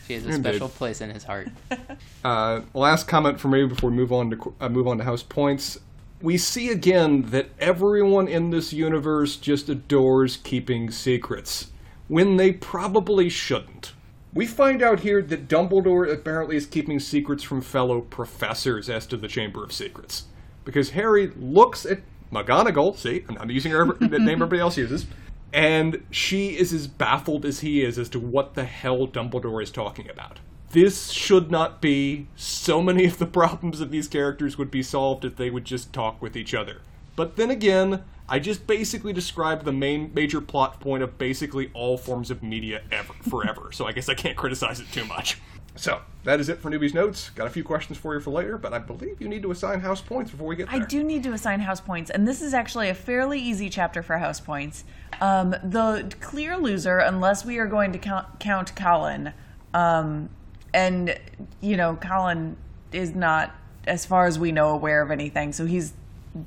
[0.08, 0.52] She has a Indeed.
[0.52, 1.50] special place in his heart.
[2.24, 5.22] Uh, last comment for me before we move on to uh, move on to house
[5.22, 5.78] points.
[6.22, 11.70] We see again that everyone in this universe just adores keeping secrets
[12.08, 13.94] when they probably shouldn't.
[14.34, 19.18] We find out here that Dumbledore apparently is keeping secrets from fellow professors as to
[19.18, 20.26] the Chamber of Secrets.
[20.66, 22.02] Because Harry looks at
[22.36, 25.08] McGonagall, see, I'm not using her the name everybody else uses,
[25.54, 29.71] and she is as baffled as he is as to what the hell Dumbledore is
[29.71, 30.39] talking about.
[30.71, 32.28] This should not be.
[32.36, 35.93] So many of the problems of these characters would be solved if they would just
[35.93, 36.82] talk with each other.
[37.15, 41.98] But then again, I just basically described the main major plot point of basically all
[41.98, 43.71] forms of media ever forever.
[43.71, 45.38] so I guess I can't criticize it too much.
[45.76, 47.30] So that is it for newbies notes.
[47.30, 49.82] Got a few questions for you for later, but I believe you need to assign
[49.82, 52.42] house points before we get to I do need to assign house points, and this
[52.42, 54.86] is actually a fairly easy chapter for house points.
[55.22, 59.34] Um, the clear loser, unless we are going to count, count Colin,
[59.74, 60.30] um,
[60.74, 61.20] and
[61.62, 62.58] you know, Colin
[62.92, 63.54] is not,
[63.86, 65.94] as far as we know, aware of anything, so he's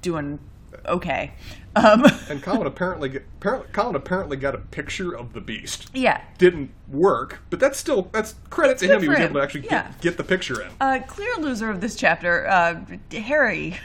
[0.02, 0.38] doing
[0.86, 1.32] okay.
[1.84, 5.88] Um, And Colin apparently, apparently, Colin apparently got a picture of the beast.
[5.94, 6.20] yeah.
[6.38, 9.02] Didn't work, but that's still that's credit to him.
[9.02, 9.24] He was him.
[9.30, 9.84] able to actually Yeah.
[9.88, 10.68] get, get the picture in.
[10.80, 12.80] Uh, clear loser of this chapter, uh,
[13.16, 13.78] Harry.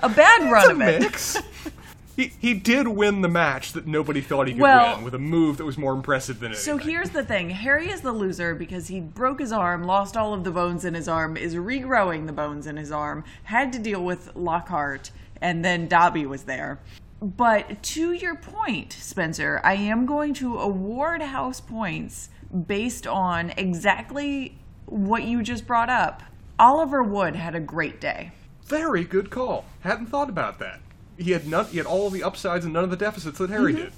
[0.00, 1.00] a bad run It's a of it.
[1.02, 1.36] mix.
[2.16, 5.18] he he did win the match that nobody thought he could Well- win with a
[5.18, 6.64] move that was more impressive than anything.
[6.64, 10.32] So here's the thing Harry is the loser because he broke his arm, lost all
[10.34, 13.78] of the bones in his arm, is regrowing the bones in his arm, had to
[13.78, 16.80] deal with Lockhart, and then Dobby was there.
[17.22, 22.30] But to your point, Spencer, I am going to award house points
[22.66, 26.22] based on exactly what you just brought up.
[26.58, 28.32] Oliver Wood had a great day.
[28.64, 29.64] Very good call.
[29.80, 30.80] Hadn't thought about that.
[31.18, 31.66] He had none.
[31.66, 33.82] He had all the upsides and none of the deficits that Harry Mm-hmm.
[33.84, 33.92] did.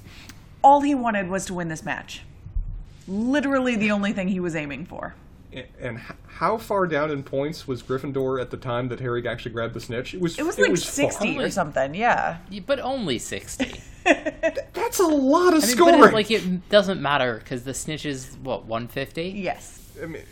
[0.65, 2.23] All he wanted was to win this match.
[3.09, 5.15] Literally the only thing he was aiming for.
[5.53, 9.53] A- And how far down in points was Gryffindor at the time that Harry actually
[9.53, 10.15] grabbed the snitch?
[10.15, 10.39] It was.
[10.39, 10.77] It was like far.
[10.77, 12.39] 60 or something, yeah.
[12.51, 13.81] Yeah, But only 60.
[14.05, 16.01] That's a lot of I mean, scoring.
[16.01, 19.29] but it, like it doesn't matter because the snitch is what 150.
[19.31, 19.79] Yes.
[20.03, 20.23] I mean,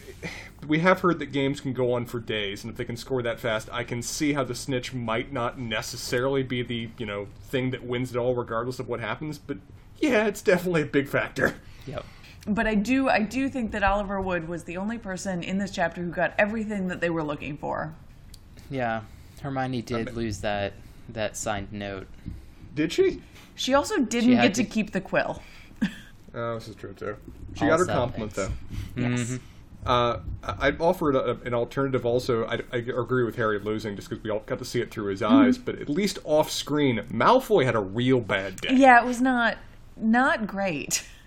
[0.67, 3.23] we have heard that games can go on for days, and if they can score
[3.23, 7.29] that fast, I can see how the snitch might not necessarily be the you know
[7.43, 9.39] thing that wins it all, regardless of what happens.
[9.39, 9.59] But
[10.01, 11.57] yeah, it's definitely a big factor.
[11.87, 12.05] Yep.
[12.55, 15.71] But I do I do think that Oliver Wood was the only person in this
[15.71, 17.95] chapter who got everything that they were looking for.
[18.71, 19.03] Yeah.
[19.41, 20.73] Hermione did lose that
[21.11, 22.07] that signed note.
[22.75, 23.23] Did she?
[23.55, 25.43] She also didn't had get to to- keep the quill.
[26.33, 27.17] Oh, this is true too.
[27.57, 28.51] She All got her compliment things.
[28.95, 29.03] though.
[29.03, 29.39] Yes.
[29.85, 32.47] Uh, I- I'd offer a, an alternative also.
[32.47, 35.07] I, I agree with Harry losing just because we all got to see it through
[35.07, 38.75] his eyes, but at least off screen, Malfoy had a real bad day.
[38.75, 39.57] Yeah, it was not
[39.97, 41.05] not great.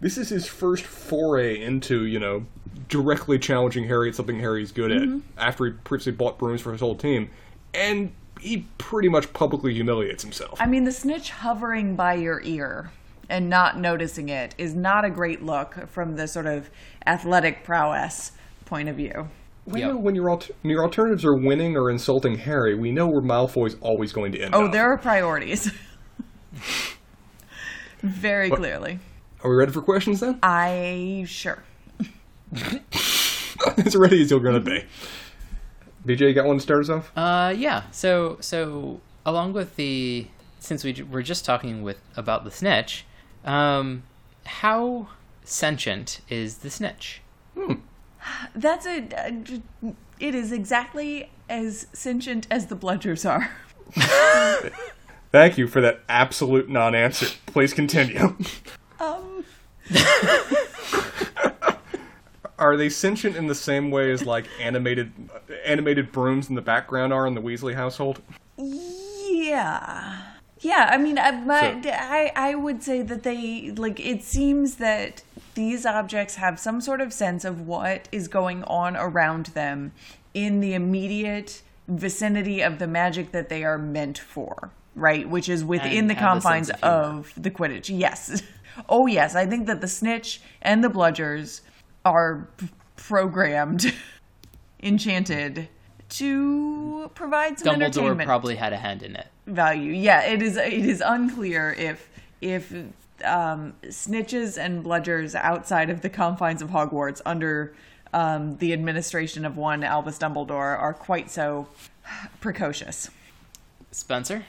[0.00, 2.44] This is his first foray into, you know,
[2.88, 5.18] directly challenging Harry at something Harry's good at mm-hmm.
[5.38, 7.30] after he previously bought brooms for his whole team.
[7.74, 10.60] And he pretty much publicly humiliates himself.
[10.60, 12.90] I mean, the snitch hovering by your ear
[13.28, 16.70] and not noticing it is not a great look from the sort of
[17.06, 18.32] athletic prowess
[18.66, 19.28] point of view.
[19.64, 19.90] we Yep.
[19.90, 23.22] know when your, alter- when your alternatives are winning or insulting Harry, we know where
[23.22, 24.72] Malfoy's always going to end Oh, up.
[24.72, 25.72] there are priorities.
[28.02, 29.00] Very clearly.
[29.46, 30.40] Are we ready for questions then?
[30.42, 31.62] I sure.
[33.76, 34.82] as ready as you're going to be.
[36.04, 37.12] BJ, you got one to start us off?
[37.16, 37.84] Uh, yeah.
[37.92, 40.26] So, so along with the,
[40.58, 43.04] since we were just talking with about the snitch,
[43.44, 44.02] um,
[44.46, 45.10] how
[45.44, 47.22] sentient is the snitch?
[48.52, 49.06] That's a.
[49.12, 53.52] a- It is exactly as sentient as the bludgers are.
[55.30, 57.28] Thank you for that absolute non-answer.
[57.46, 58.36] Please continue.
[59.00, 59.44] Um,
[62.58, 65.12] Are they sentient in the same way as like animated
[65.64, 68.22] animated brooms in the background are in the Weasley household?
[68.58, 70.22] yeah.
[70.60, 74.76] Yeah, I mean, I, my, So- I, I would say that they, like, it seems
[74.76, 75.22] that
[75.54, 79.92] these objects have some sort of sense of what is going on around them
[80.32, 85.28] in the immediate vicinity of the magic that they are meant for, right?
[85.28, 87.90] Which is within And the have confines sense of of the Quidditch.
[87.96, 88.42] Yes.
[88.88, 89.34] Oh, yes.
[89.34, 91.60] I think that the Snitch and the Bludgers
[92.04, 93.92] are p- programmed,
[94.82, 95.68] enchanted
[96.08, 99.26] to provide some Dumbledore entertainment probably had a hand in it.
[99.46, 99.92] value.
[99.92, 100.56] Yeah, it is.
[100.56, 102.08] It is unclear if
[102.40, 102.72] if
[103.24, 107.74] um, snitches and bludgers outside of the confines of Hogwarts under
[108.12, 111.66] um, the administration of one Albus Dumbledore are quite so
[112.40, 113.10] precocious.
[113.90, 114.44] Spencer?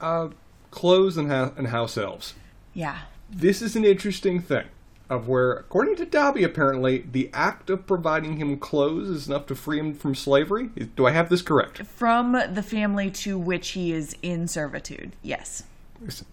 [0.00, 0.28] Uh,
[0.70, 2.34] clothes and, ha- and house elves.
[2.74, 2.98] Yeah.
[3.34, 4.66] This is an interesting thing.
[5.08, 9.54] Of where, according to Dobby, apparently, the act of providing him clothes is enough to
[9.54, 10.68] free him from slavery.
[10.96, 11.82] Do I have this correct?
[11.82, 15.14] From the family to which he is in servitude.
[15.20, 15.64] Yes.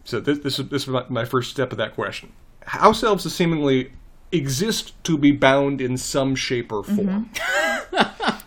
[0.05, 2.31] So this this is this is my, first step of that question.
[2.65, 3.91] House elves seemingly
[4.31, 7.29] exist to be bound in some shape or form.
[7.33, 8.37] Mm-hmm.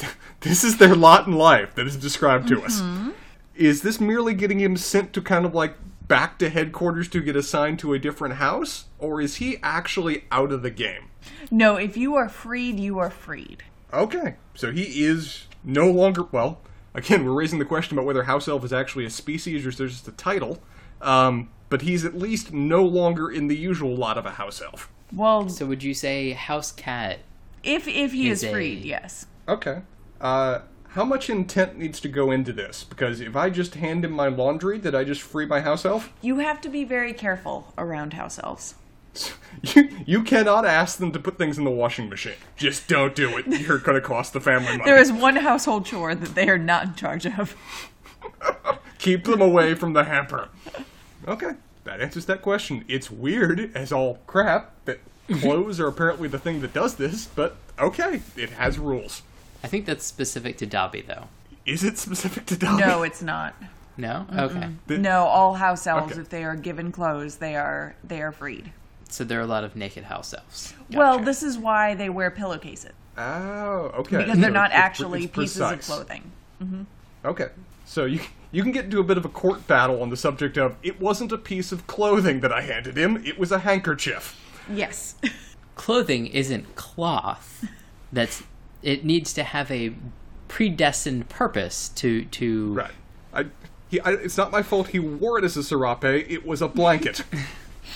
[0.40, 2.80] this is their lot in life that is described to us.
[2.80, 3.10] Mm-hmm.
[3.54, 5.74] Is this merely getting him sent to kind of like
[6.08, 10.50] back to headquarters to get assigned to a different house, or is he actually out
[10.52, 11.10] of the game?
[11.50, 13.62] No, if you are freed, you are freed.
[13.92, 16.22] Okay, so he is no longer.
[16.32, 16.60] Well,
[16.94, 19.76] again, we're raising the question about whether house elf is actually a species or is
[19.76, 20.58] just a title.
[21.00, 24.90] Um, but he's at least no longer in the usual lot of a house elf.
[25.12, 27.20] Well, So would you say house cat?
[27.62, 29.26] if if he is, is a- freed, yes.
[29.46, 29.82] Okay.
[30.20, 32.84] Uh, how much intent needs to go into this?
[32.84, 36.12] Because if I just hand him my laundry, did I just free my house elf?
[36.22, 38.74] You have to be very careful around house elves.
[39.74, 42.34] You, you cannot ask them to put things in the washing machine.
[42.56, 43.46] Just don't do it.
[43.60, 44.84] You're going to cost the family money.
[44.84, 47.56] There is one household chore that they are not in charge of.
[48.98, 50.50] Keep them away from the hamper.
[51.26, 52.84] Okay, that answers that question.
[52.86, 55.00] It's weird as all crap that
[55.40, 59.22] clothes are apparently the thing that does this, but okay, it has rules.
[59.62, 61.24] I think that's specific to Dobby, though.
[61.66, 62.82] Is it specific to Dobby?
[62.84, 63.54] No, it's not.
[63.96, 64.26] No?
[64.36, 64.70] Okay.
[64.88, 66.20] No, all house elves, Okay.
[66.20, 68.72] if they are given clothes, they are they are freed.
[69.08, 70.74] So there are a lot of naked house elves.
[70.92, 71.24] Well, Gotcha.
[71.24, 74.18] this is why they wear pillowcases Oh, okay.
[74.18, 75.86] because they're So not it's- actually it's pieces of precise.
[75.86, 76.30] clothing.
[76.62, 76.82] Mm-hmm.
[77.24, 77.48] Okay,
[77.84, 78.20] so you
[78.52, 81.00] you can get into a bit of a court battle on the subject of it
[81.00, 84.36] wasn't a piece of clothing that I handed him; it was a handkerchief.
[84.72, 85.16] Yes.
[85.74, 87.64] Clothing isn't cloth.
[88.12, 88.42] That's
[88.82, 89.94] it needs to have a
[90.48, 92.92] predestined purpose to to Right.
[93.32, 93.46] I,
[93.88, 96.04] he, I, it's not my fault he wore it as a serape.
[96.04, 97.22] It was a blanket.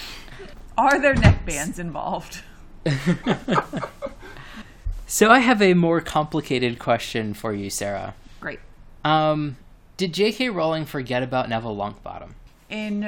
[0.79, 2.43] Are there neckbands involved?
[5.13, 8.15] So I have a more complicated question for you, Sarah.
[8.41, 8.61] Great.
[9.05, 9.59] Um,
[9.99, 10.49] did J.K.
[10.49, 12.31] Rowling forget about Neville Longbottom?
[12.71, 13.03] In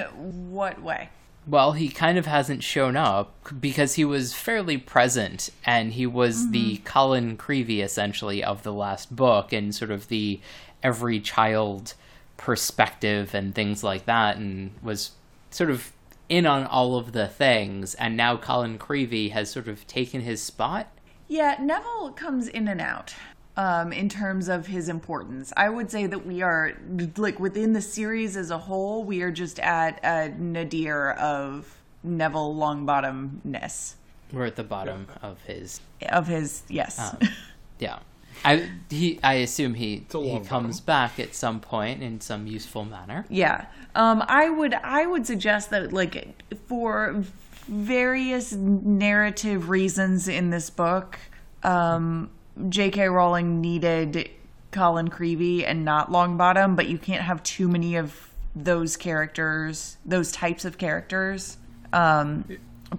[0.50, 1.08] what way?
[1.46, 6.50] Well, he kind of hasn't shown up because he was fairly present and he was
[6.50, 6.84] the mm-hmm.
[6.84, 10.40] Colin Creevey essentially of the last book and sort of the
[10.82, 11.94] every child
[12.36, 15.12] perspective and things like that and was
[15.50, 15.92] sort of
[16.28, 17.94] in on all of the things.
[17.94, 20.88] And now Colin Creevey has sort of taken his spot.
[21.28, 23.14] Yeah, Neville comes in and out
[23.56, 25.52] um, in terms of his importance.
[25.56, 26.72] I would say that we are,
[27.16, 32.54] like, within the series as a whole, we are just at a nadir of Neville
[32.54, 33.96] Longbottom-ness.
[34.32, 37.14] We're at the bottom of his Of his, yes.
[37.78, 38.00] yeah.
[38.44, 42.84] I he I assume he he long comes back at some point in some useful
[42.84, 43.24] manner.
[43.28, 43.66] Yeah.
[43.94, 46.34] Um, I would I would suggest that like
[46.66, 47.22] for
[47.68, 51.18] various narrative reasons in this book,
[51.62, 52.30] um,
[52.68, 53.08] J.K.
[53.08, 54.30] Rowling needed
[54.70, 60.32] Colin Creevey and not Longbottom, but you can't have too many of those characters, those
[60.32, 61.56] types of characters,
[61.92, 62.44] um,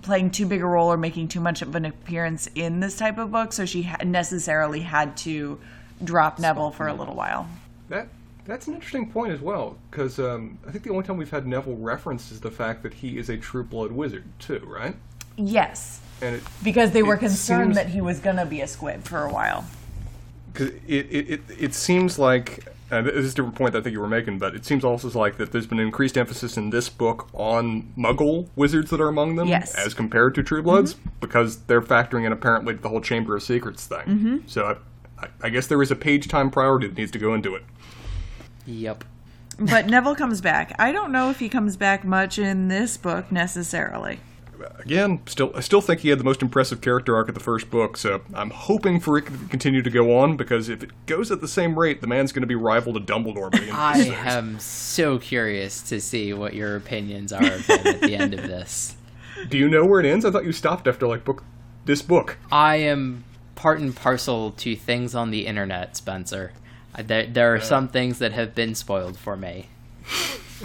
[0.01, 3.17] playing too big a role or making too much of an appearance in this type
[3.17, 3.53] of book.
[3.53, 5.59] So she ha- necessarily had to
[6.03, 7.47] drop Neville for a little while.
[7.89, 8.07] That
[8.45, 11.47] that's an interesting point as well, because um, I think the only time we've had
[11.47, 14.95] Neville referenced is the fact that he is a true blood wizard too, right?
[15.35, 18.67] Yes, And it, because they were It concerned seems- that he was gonna be a
[18.67, 19.65] squib for a while.
[20.53, 23.81] cause it, it, it, it seems like, and this is a different point that I
[23.81, 26.69] think you were making, but it seems also like that there's been increased emphasis in
[26.69, 29.75] this book on Muggle wizards that are among them, Yes.
[29.75, 31.09] as compared to True Bloods, mm-hmm.
[31.19, 33.97] because they're factoring in apparently the whole Chamber of Secrets thing.
[34.05, 34.37] Mm-hmm.
[34.47, 34.77] So
[35.19, 37.55] I, I, I guess there is a page time priority that needs to go into
[37.55, 37.63] it.
[38.65, 39.03] Yep.
[39.59, 40.75] But Neville comes back.
[40.79, 44.19] I don't know if he comes back much in this book necessarily.
[44.79, 47.69] Again, still I still think he had the most impressive character arc of the first
[47.69, 51.31] book, so I'm hoping for it to continue to go on because if it goes
[51.31, 53.51] at the same rate, the man's going to be rival to Dumbledore.
[53.51, 53.97] By the end I
[54.33, 57.65] am so curious to see what your opinions are at
[58.01, 58.95] the end of this.
[59.49, 60.25] Do you know where it ends?
[60.25, 61.43] I thought you stopped after like book
[61.85, 62.37] this book.
[62.51, 63.23] I am
[63.55, 66.51] part and parcel to things on the internet, Spencer.
[66.97, 69.67] Uh, There, there are some things that have been spoiled for me.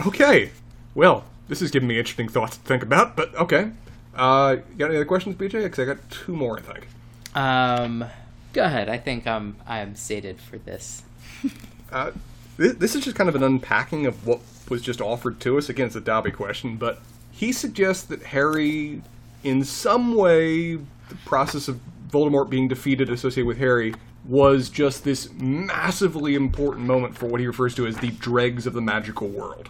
[0.07, 0.51] Okay,
[0.95, 3.73] well, this is giving me interesting thoughts to think about, but okay.
[4.15, 5.63] Uh, you got any other questions, BJ?
[5.63, 6.89] Because I got two more, I think.
[7.35, 8.05] Um,
[8.53, 8.89] go ahead.
[8.89, 11.03] I think I'm I'm sated for this.
[11.93, 12.13] Uh,
[12.57, 14.39] this, this is just kind of an unpacking of what
[14.69, 15.69] was just offered to us.
[15.69, 17.01] Again, it's a Dobby question, but
[17.33, 19.03] he suggests that Harry,
[19.43, 23.93] in some way, the process of Voldemort being defeated associated with Harry
[24.25, 28.73] was just this massively important moment for what he refers to as the dregs of
[28.73, 29.69] the magical world.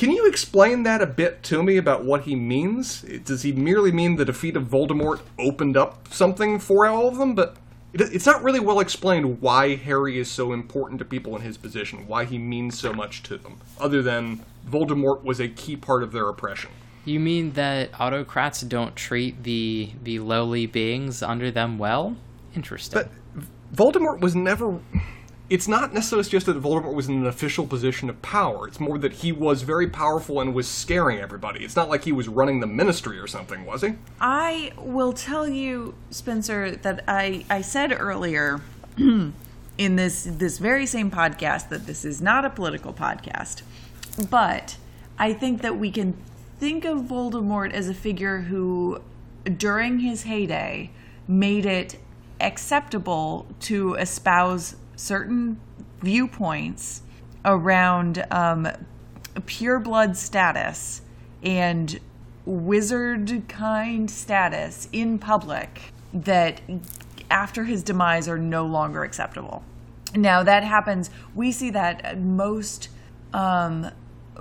[0.00, 3.02] Can you explain that a bit to me about what he means?
[3.02, 7.34] Does he merely mean the defeat of Voldemort opened up something for all of them?
[7.34, 7.58] But
[7.92, 12.08] it's not really well explained why Harry is so important to people in his position,
[12.08, 16.12] why he means so much to them, other than Voldemort was a key part of
[16.12, 16.70] their oppression.
[17.04, 22.16] You mean that autocrats don't treat the the lowly beings under them well?
[22.56, 23.02] Interesting.
[23.02, 23.44] But
[23.76, 24.80] Voldemort was never.
[25.50, 28.68] It's not necessarily just that Voldemort was in an official position of power.
[28.68, 31.64] It's more that he was very powerful and was scaring everybody.
[31.64, 33.94] It's not like he was running the ministry or something, was he?
[34.20, 38.60] I will tell you, Spencer, that I, I said earlier
[38.96, 39.34] in
[39.96, 43.62] this this very same podcast that this is not a political podcast.
[44.30, 44.76] But
[45.18, 46.16] I think that we can
[46.60, 49.00] think of Voldemort as a figure who
[49.56, 50.90] during his heyday
[51.26, 51.98] made it
[52.40, 55.58] acceptable to espouse certain
[56.02, 57.02] viewpoints
[57.44, 58.68] around um,
[59.46, 61.00] pure blood status
[61.42, 61.98] and
[62.44, 65.80] wizard kind status in public
[66.12, 66.60] that
[67.30, 69.62] after his demise are no longer acceptable.
[70.14, 72.88] Now that happens, we see that most
[73.32, 73.90] um,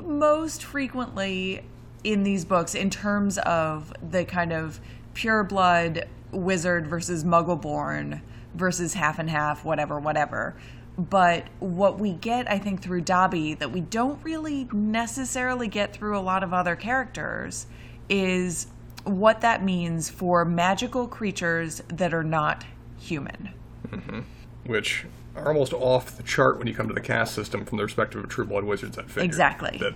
[0.02, 1.64] most frequently
[2.04, 4.80] in these books in terms of the kind of
[5.14, 8.22] pure blood wizard versus muggle born
[8.56, 10.56] versus half and half, whatever, whatever.
[10.98, 16.18] But what we get, I think, through Dobby that we don't really necessarily get through
[16.18, 17.68] a lot of other characters
[18.10, 18.68] is
[19.06, 22.66] what that means for magical creatures that are not
[22.98, 23.50] human.
[23.88, 24.20] Mm-hmm.
[24.66, 25.06] Which
[25.36, 28.24] are almost off the chart when you come to the caste system from the perspective
[28.24, 28.96] of True Blood Wizards.
[28.96, 29.78] That figure Exactly.
[29.80, 29.94] that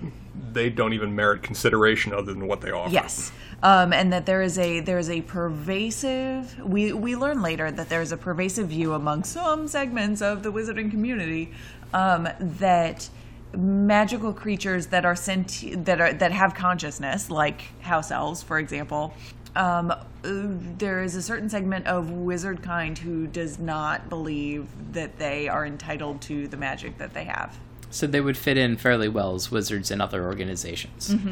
[0.53, 2.91] they don't even merit consideration other than what they offer.
[2.91, 3.31] Yes,
[3.63, 6.59] um, and that there is a there is a pervasive.
[6.59, 10.51] We we learn later that there is a pervasive view among some segments of the
[10.51, 11.51] wizarding community
[11.93, 13.09] um, that
[13.55, 19.13] magical creatures that are sent that are that have consciousness, like house elves, for example.
[19.55, 25.19] Um, uh, there is a certain segment of wizard kind who does not believe that
[25.19, 27.57] they are entitled to the magic that they have.
[27.91, 31.15] so they would fit in fairly well as wizards in other organizations.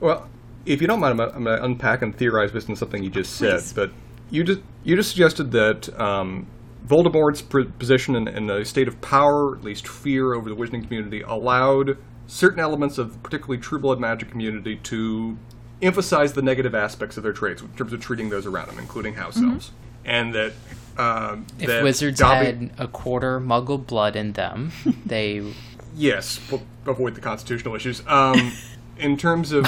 [0.00, 0.28] Well,
[0.64, 3.10] if you don't mind, I'm, I'm going to unpack and theorize based on something you
[3.10, 3.58] just said.
[3.58, 3.72] Please.
[3.72, 3.90] But
[4.30, 6.46] you just you just suggested that um,
[6.86, 10.84] Voldemort's pr- position in, in a state of power, at least fear over the wizarding
[10.84, 15.36] community, allowed certain elements of particularly True Blood magic community to
[15.82, 19.14] emphasize the negative aspects of their traits in terms of treating those around them, including
[19.14, 19.70] house elves,
[20.04, 20.52] and that.
[20.96, 24.72] Um, If that wizards Dobby- had a quarter muggle blood in them,
[25.06, 25.54] they
[25.96, 28.02] Yes, we'll avoid the constitutional issues.
[28.06, 28.52] Um,
[28.98, 29.64] in terms of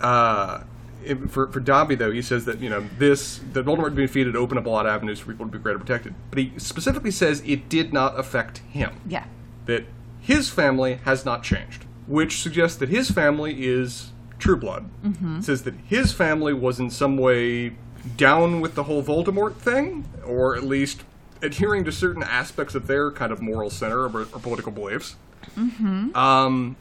[0.00, 0.62] uh,
[1.04, 4.36] in- for for Dobby though, he says that you know this that Voldemort being defeated
[4.36, 6.14] opened up a lot of avenues for people to be greater protected.
[6.30, 9.00] But he specifically says it did not affect him.
[9.08, 9.24] Yeah.
[9.66, 9.86] That
[10.20, 14.88] his family has not changed, which suggests that his family is true blood.
[15.04, 17.72] It says that his family was in some way
[18.16, 21.02] down with the whole Voldemort thing, or at least
[21.42, 25.16] adhering to certain aspects of their kind of moral center or, or political beliefs.
[25.56, 26.14] Mm-hmm.
[26.16, 26.76] Um.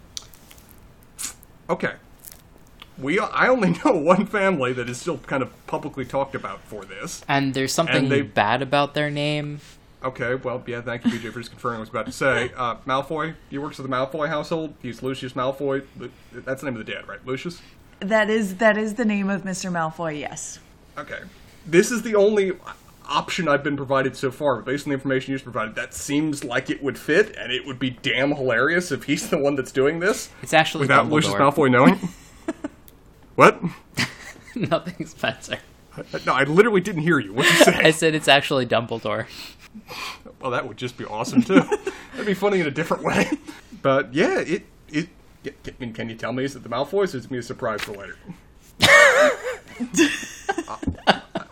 [1.70, 1.94] Okay.
[2.98, 6.86] We I only know one family that is still kind of publicly talked about for
[6.86, 7.24] this.
[7.28, 9.60] and there's something And they- bad about their name.
[10.08, 12.52] Okay, well, yeah, thank you, BJ, for just confirming what I was about to say.
[12.56, 14.74] Uh, Malfoy, he works with the Malfoy household.
[14.82, 15.86] He's Lucius Malfoy.
[15.98, 17.20] Lu- That's the name of the dad, right?
[17.26, 17.62] Lucius?
[18.00, 19.72] That is that is the name of Mr.
[19.72, 20.20] Malfoy.
[20.20, 20.60] Yes.
[20.98, 21.20] Okay.
[21.66, 22.54] This is the only
[23.10, 26.44] option I've been provided so far, based on the information you just provided, that seems
[26.44, 29.72] like it would fit, and it would be damn hilarious if he's the one that's
[29.72, 31.12] doing this It's actually without Dumbledore.
[31.12, 32.00] Lucius Malfoy knowing.
[33.36, 33.62] what?
[34.56, 35.60] Nothing, Spencer.
[36.26, 37.34] No, I literally didn't hear you.
[37.34, 37.74] What did you say?
[37.76, 39.26] I said it's actually Dumbledore.
[40.40, 41.60] Well, that would just be awesome too.
[42.12, 43.30] That'd be funny in a different way.
[43.82, 45.10] But yeah, it it.
[45.46, 47.14] I mean, can you tell me is it the Malfoys?
[47.14, 48.18] Or is it me a surprise for later?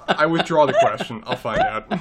[0.08, 1.24] I withdraw the question.
[1.26, 1.92] I'll find out.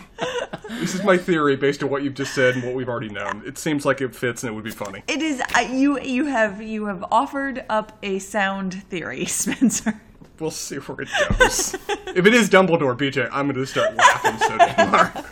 [0.68, 3.42] This is my theory based on what you've just said and what we've already known.
[3.46, 5.02] It seems like it fits and it would be funny.
[5.08, 6.00] It is uh, you.
[6.00, 10.00] You have you have offered up a sound theory, Spencer.
[10.40, 11.08] We'll see where it
[11.38, 11.74] goes.
[12.14, 15.24] if it is Dumbledore, BJ, I'm going to start laughing so damn hard.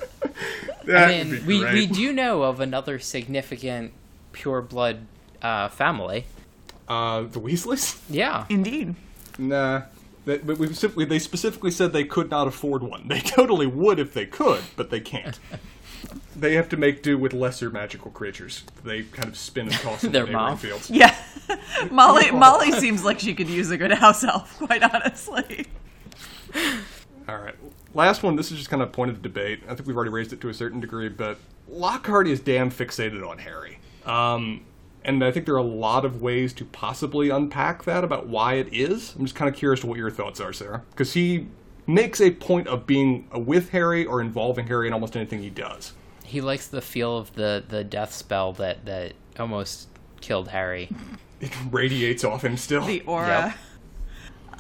[0.86, 1.74] That I would mean, be we, great.
[1.74, 3.92] we do know of another significant
[4.32, 5.06] pure blood
[5.40, 6.24] uh, family.
[6.88, 8.00] Uh, the Weasleys?
[8.10, 8.46] Yeah.
[8.48, 8.94] Indeed.
[9.38, 9.82] Nah.
[10.24, 13.08] That, but we, specifically- they specifically said they could not afford one.
[13.08, 15.38] They totally would if they could, but they can't.
[16.36, 18.62] they have to make do with lesser magical creatures.
[18.84, 20.58] They kind of spin and toss in Their the neighboring mom.
[20.58, 20.90] fields.
[20.90, 21.16] Yeah,
[21.90, 22.30] Molly.
[22.30, 24.56] Molly seems like she could use a good house elf.
[24.58, 25.66] Quite honestly.
[27.28, 27.54] All right.
[27.94, 28.36] Last one.
[28.36, 29.62] This is just kind of a point of debate.
[29.68, 33.26] I think we've already raised it to a certain degree, but Lockhart is damn fixated
[33.28, 33.78] on Harry.
[34.04, 34.64] Um,
[35.04, 38.54] and I think there are a lot of ways to possibly unpack that about why
[38.54, 39.14] it is.
[39.16, 41.48] I'm just kind of curious to what your thoughts are, Sarah, because he
[41.86, 45.92] makes a point of being with Harry or involving Harry in almost anything he does.
[46.24, 49.88] He likes the feel of the the death spell that that almost
[50.20, 50.88] killed Harry.
[51.40, 52.84] It radiates off him still.
[52.84, 53.54] the aura.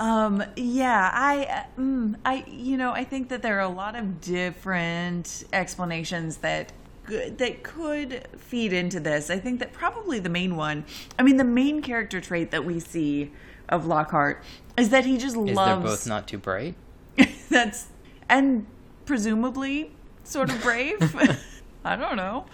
[0.02, 3.94] Um, yeah, I, uh, mm, I, you know, I think that there are a lot
[3.94, 6.72] of different explanations that
[7.06, 9.30] that could feed into this.
[9.30, 10.84] I think that probably the main one,
[11.20, 13.30] I mean, the main character trait that we see
[13.68, 14.42] of Lockhart
[14.76, 16.74] is that he just Is loves they're both not too bright?
[17.48, 17.86] that's
[18.28, 18.66] and
[19.06, 19.92] presumably
[20.24, 21.14] sort of brave.
[21.84, 22.46] I don't know.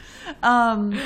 [0.42, 1.00] Um,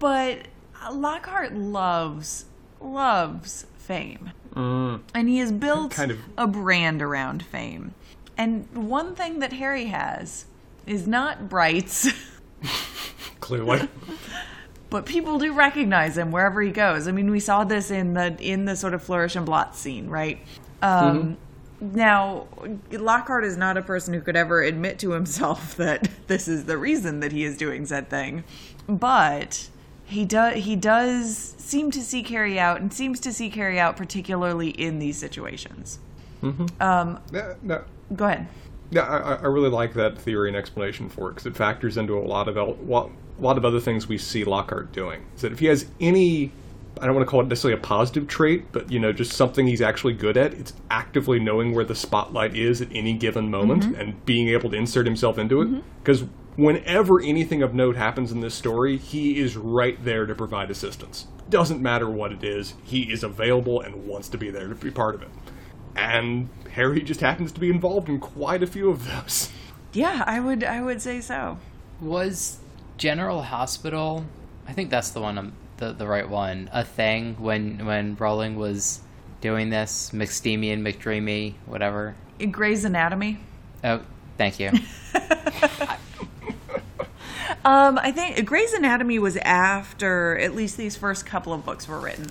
[0.00, 0.48] but
[0.92, 2.46] Lockhart loves
[2.80, 7.94] loves fame, and he has built Kind of- a brand around fame.
[8.38, 10.46] And one thing that Harry has
[10.86, 12.08] is not brights.
[13.40, 13.88] Clearly.
[14.90, 17.06] but people do recognize him wherever he goes.
[17.08, 20.08] I mean, we saw this in the in the sort of flourish and blot scene,
[20.08, 20.38] right?
[20.82, 21.36] Um,
[21.80, 22.46] Now,
[22.90, 26.78] Lockhart is not a person who could ever admit to himself that this is the
[26.78, 28.44] reason that he is doing said thing,
[28.88, 29.68] but
[30.06, 33.96] he does he does seem to see Harry out and seems to see Harry out
[33.96, 35.98] particularly in these situations.
[36.42, 36.80] Mm-hmm.
[36.80, 37.84] Um, Yeah, no,
[38.14, 38.46] go ahead.
[38.90, 42.16] Yeah, I, I really like that theory and explanation for it because it factors into
[42.16, 42.78] a lot of el-
[43.38, 45.26] a lot of other things we see Lockhart doing.
[45.34, 46.52] Is that if he has any,
[47.00, 49.66] I don't want to call it necessarily a positive trait, but you know, just something
[49.66, 53.82] he's actually good at, it's actively knowing where the spotlight is at any given moment
[53.82, 54.00] mm-hmm.
[54.00, 55.66] and being able to insert himself into it.
[55.66, 55.80] Mm-hmm.
[55.98, 56.24] Because
[56.56, 61.26] whenever anything of note happens in this story, he is right there to provide assistance.
[61.48, 64.90] Doesn't matter what it is, he is available and wants to be there to be
[64.90, 65.28] part of it.
[65.94, 69.50] And Harry just happens to be involved in quite a few of those.
[69.92, 71.58] Yeah, I would I would say so.
[72.00, 72.58] Was
[72.98, 74.26] General Hospital?
[74.68, 75.38] I think that's the one.
[75.38, 76.68] um the the right one.
[76.72, 79.00] A thing when when Rowling was
[79.40, 80.10] doing this.
[80.12, 82.14] McSteamy and McDreamy, whatever.
[82.38, 83.38] In Grey's Anatomy.
[83.84, 84.02] Oh,
[84.36, 84.70] thank you.
[87.64, 92.00] Um, I think Grey's Anatomy was after at least these first couple of books were
[92.00, 92.26] written.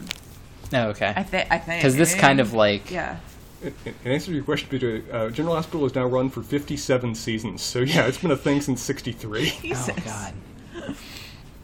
[0.74, 1.13] oh, okay.
[1.16, 1.51] I think.
[1.51, 3.18] I think Because this kind of like yeah.
[3.61, 7.16] In, in answer to your question, Peter, uh, General Hospital has now run for 57
[7.16, 7.61] seasons.
[7.61, 9.49] So yeah, it's been a thing since 63.
[9.61, 9.89] Jesus.
[9.89, 10.95] Oh god.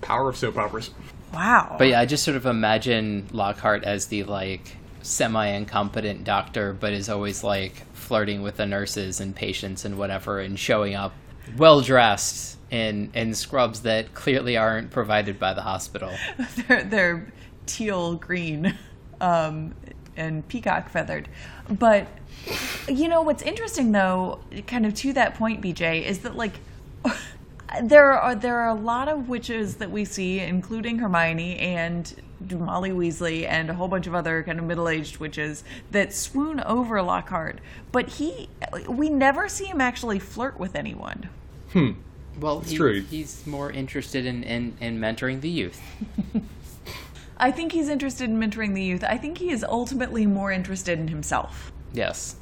[0.02, 0.90] Power of soap operas.
[1.34, 1.76] Wow.
[1.78, 7.10] But yeah, I just sort of imagine Lockhart as the like semi-incompetent doctor, but is
[7.10, 11.14] always like flirting with the nurses and patients and whatever, and showing up
[11.58, 16.12] well dressed in scrubs that clearly aren't provided by the hospital.
[16.68, 17.34] they're, they're
[17.66, 18.78] teal green
[19.20, 19.76] um,
[20.16, 21.28] and peacock feathered.
[21.70, 22.08] But
[22.88, 26.54] you know what's interesting though, kind of to that point, BJ, is that like
[27.84, 32.14] there are there are a lot of witches that we see, including Hermione and
[32.50, 36.60] Molly Weasley and a whole bunch of other kind of middle aged witches that swoon
[36.62, 37.60] over Lockhart.
[37.92, 38.50] But he,
[38.88, 41.30] we never see him actually flirt with anyone.
[42.42, 43.02] Well, he, true.
[43.02, 45.80] he's more interested in, in, in mentoring the youth.
[47.38, 49.04] I think he's interested in mentoring the youth.
[49.04, 51.72] I think he is ultimately more interested in himself.
[51.94, 52.36] Yes.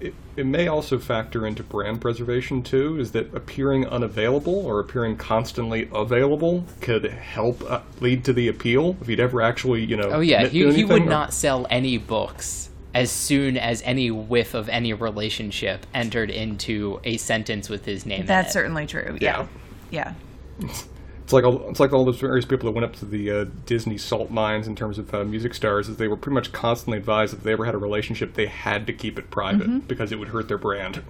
[0.00, 2.98] It, it may also factor into brand preservation too.
[2.98, 8.96] Is that appearing unavailable or appearing constantly available could help uh, lead to the appeal
[9.00, 10.10] if he'd ever actually, you know.
[10.10, 14.54] Oh yeah, he, he would or- not sell any books as soon as any whiff
[14.54, 18.20] of any relationship entered into a sentence with his name.
[18.22, 18.52] in That's it.
[18.52, 19.18] certainly true.
[19.20, 19.46] Yeah.
[19.90, 20.14] Yeah.
[20.60, 23.44] It's like all, it's like all those various people that went up to the uh,
[23.66, 26.98] Disney salt mines in terms of uh, music stars, is they were pretty much constantly
[26.98, 29.78] advised that if they ever had a relationship, they had to keep it private Mm-hmm.
[29.80, 31.02] because it would hurt their brand.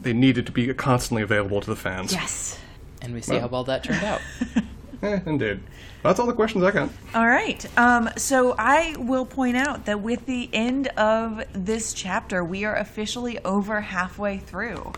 [0.00, 2.12] They needed to be constantly available to the fans.
[2.12, 2.58] Yes.
[3.02, 4.20] And we see how well that turned out.
[5.02, 5.60] Eh, indeed.
[6.02, 6.90] That's all the questions I got.
[7.14, 7.64] All right.
[7.78, 12.76] Um, so I will point out that with the end of this chapter, we are
[12.76, 14.92] officially over halfway through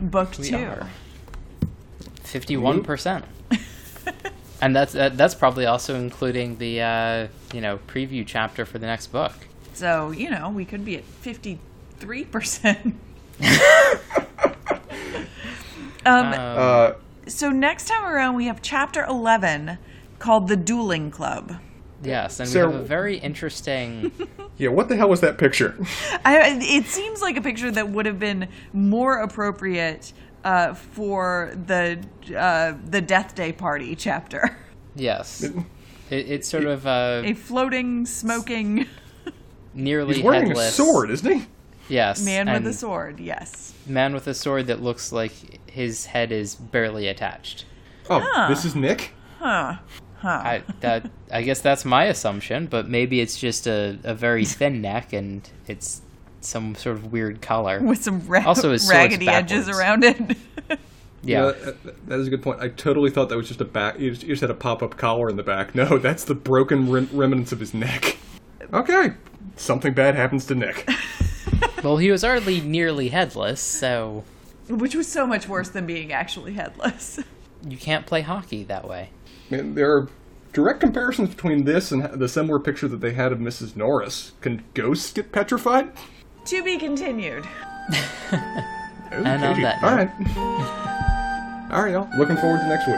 [0.00, 0.56] book We two.
[0.56, 0.88] are.
[2.22, 3.24] Fifty-one percent.
[4.60, 8.86] And that's that, that's probably also including the uh, you know preview chapter for the
[8.86, 9.32] next book.
[9.74, 11.58] So, you know, we could be at 53%.
[16.06, 16.92] um, Um, Uh,
[17.26, 19.78] so next time around, we have chapter 11
[20.18, 21.56] called The Dueling Club.
[22.02, 24.12] yes, and so- we have a very interesting
[24.58, 25.76] Yeah, what the hell was that picture?
[26.24, 30.12] I, it seems like a picture that would have been more appropriate
[30.44, 32.02] uh, for the
[32.34, 34.56] uh, the Death Day party chapter.
[34.94, 35.42] Yes.
[35.42, 35.54] It,
[36.08, 38.86] it's sort of uh, a floating, smoking,
[39.74, 41.46] nearly He's wearing headless a sword, isn't he?
[41.88, 43.20] Yes, man with a sword.
[43.20, 45.32] Yes, man with a sword that looks like
[45.70, 47.64] his head is barely attached.
[48.10, 48.48] Oh, Huh.
[48.48, 49.12] this is Nick.
[49.38, 49.76] huh?
[50.18, 50.28] Huh?
[50.28, 54.80] I that I guess that's my assumption, but maybe it's just a, a very thin
[54.80, 56.00] neck and it's
[56.40, 57.80] some sort of weird color.
[57.80, 60.16] with some ra- Also, his raggedy edges around it.
[61.22, 61.46] Yeah.
[61.52, 62.60] that- that is a good point.
[62.60, 63.98] I totally thought that was just a back.
[63.98, 65.74] You just, you just had a pop-up collar in the back.
[65.74, 68.16] No, that's the broken rem- remnants of his neck.
[68.72, 69.12] Okay,
[69.54, 70.88] something bad happens to Nick.
[71.82, 74.24] Well, he was already nearly headless, so
[74.68, 77.20] Which was so much worse than being actually headless.
[77.68, 79.10] you can't play hockey that way.
[79.50, 80.08] And there are
[80.52, 83.76] direct comparisons between this and the similar picture that they had of Mrs.
[83.76, 84.32] Norris.
[84.40, 85.92] Can ghosts get petrified?
[86.46, 87.44] to be continued.
[87.44, 88.36] Ooh,
[89.12, 89.62] And on cagey.
[89.62, 91.70] that All right.
[91.72, 92.08] All right, y'all.
[92.18, 92.96] Looking forward to next week.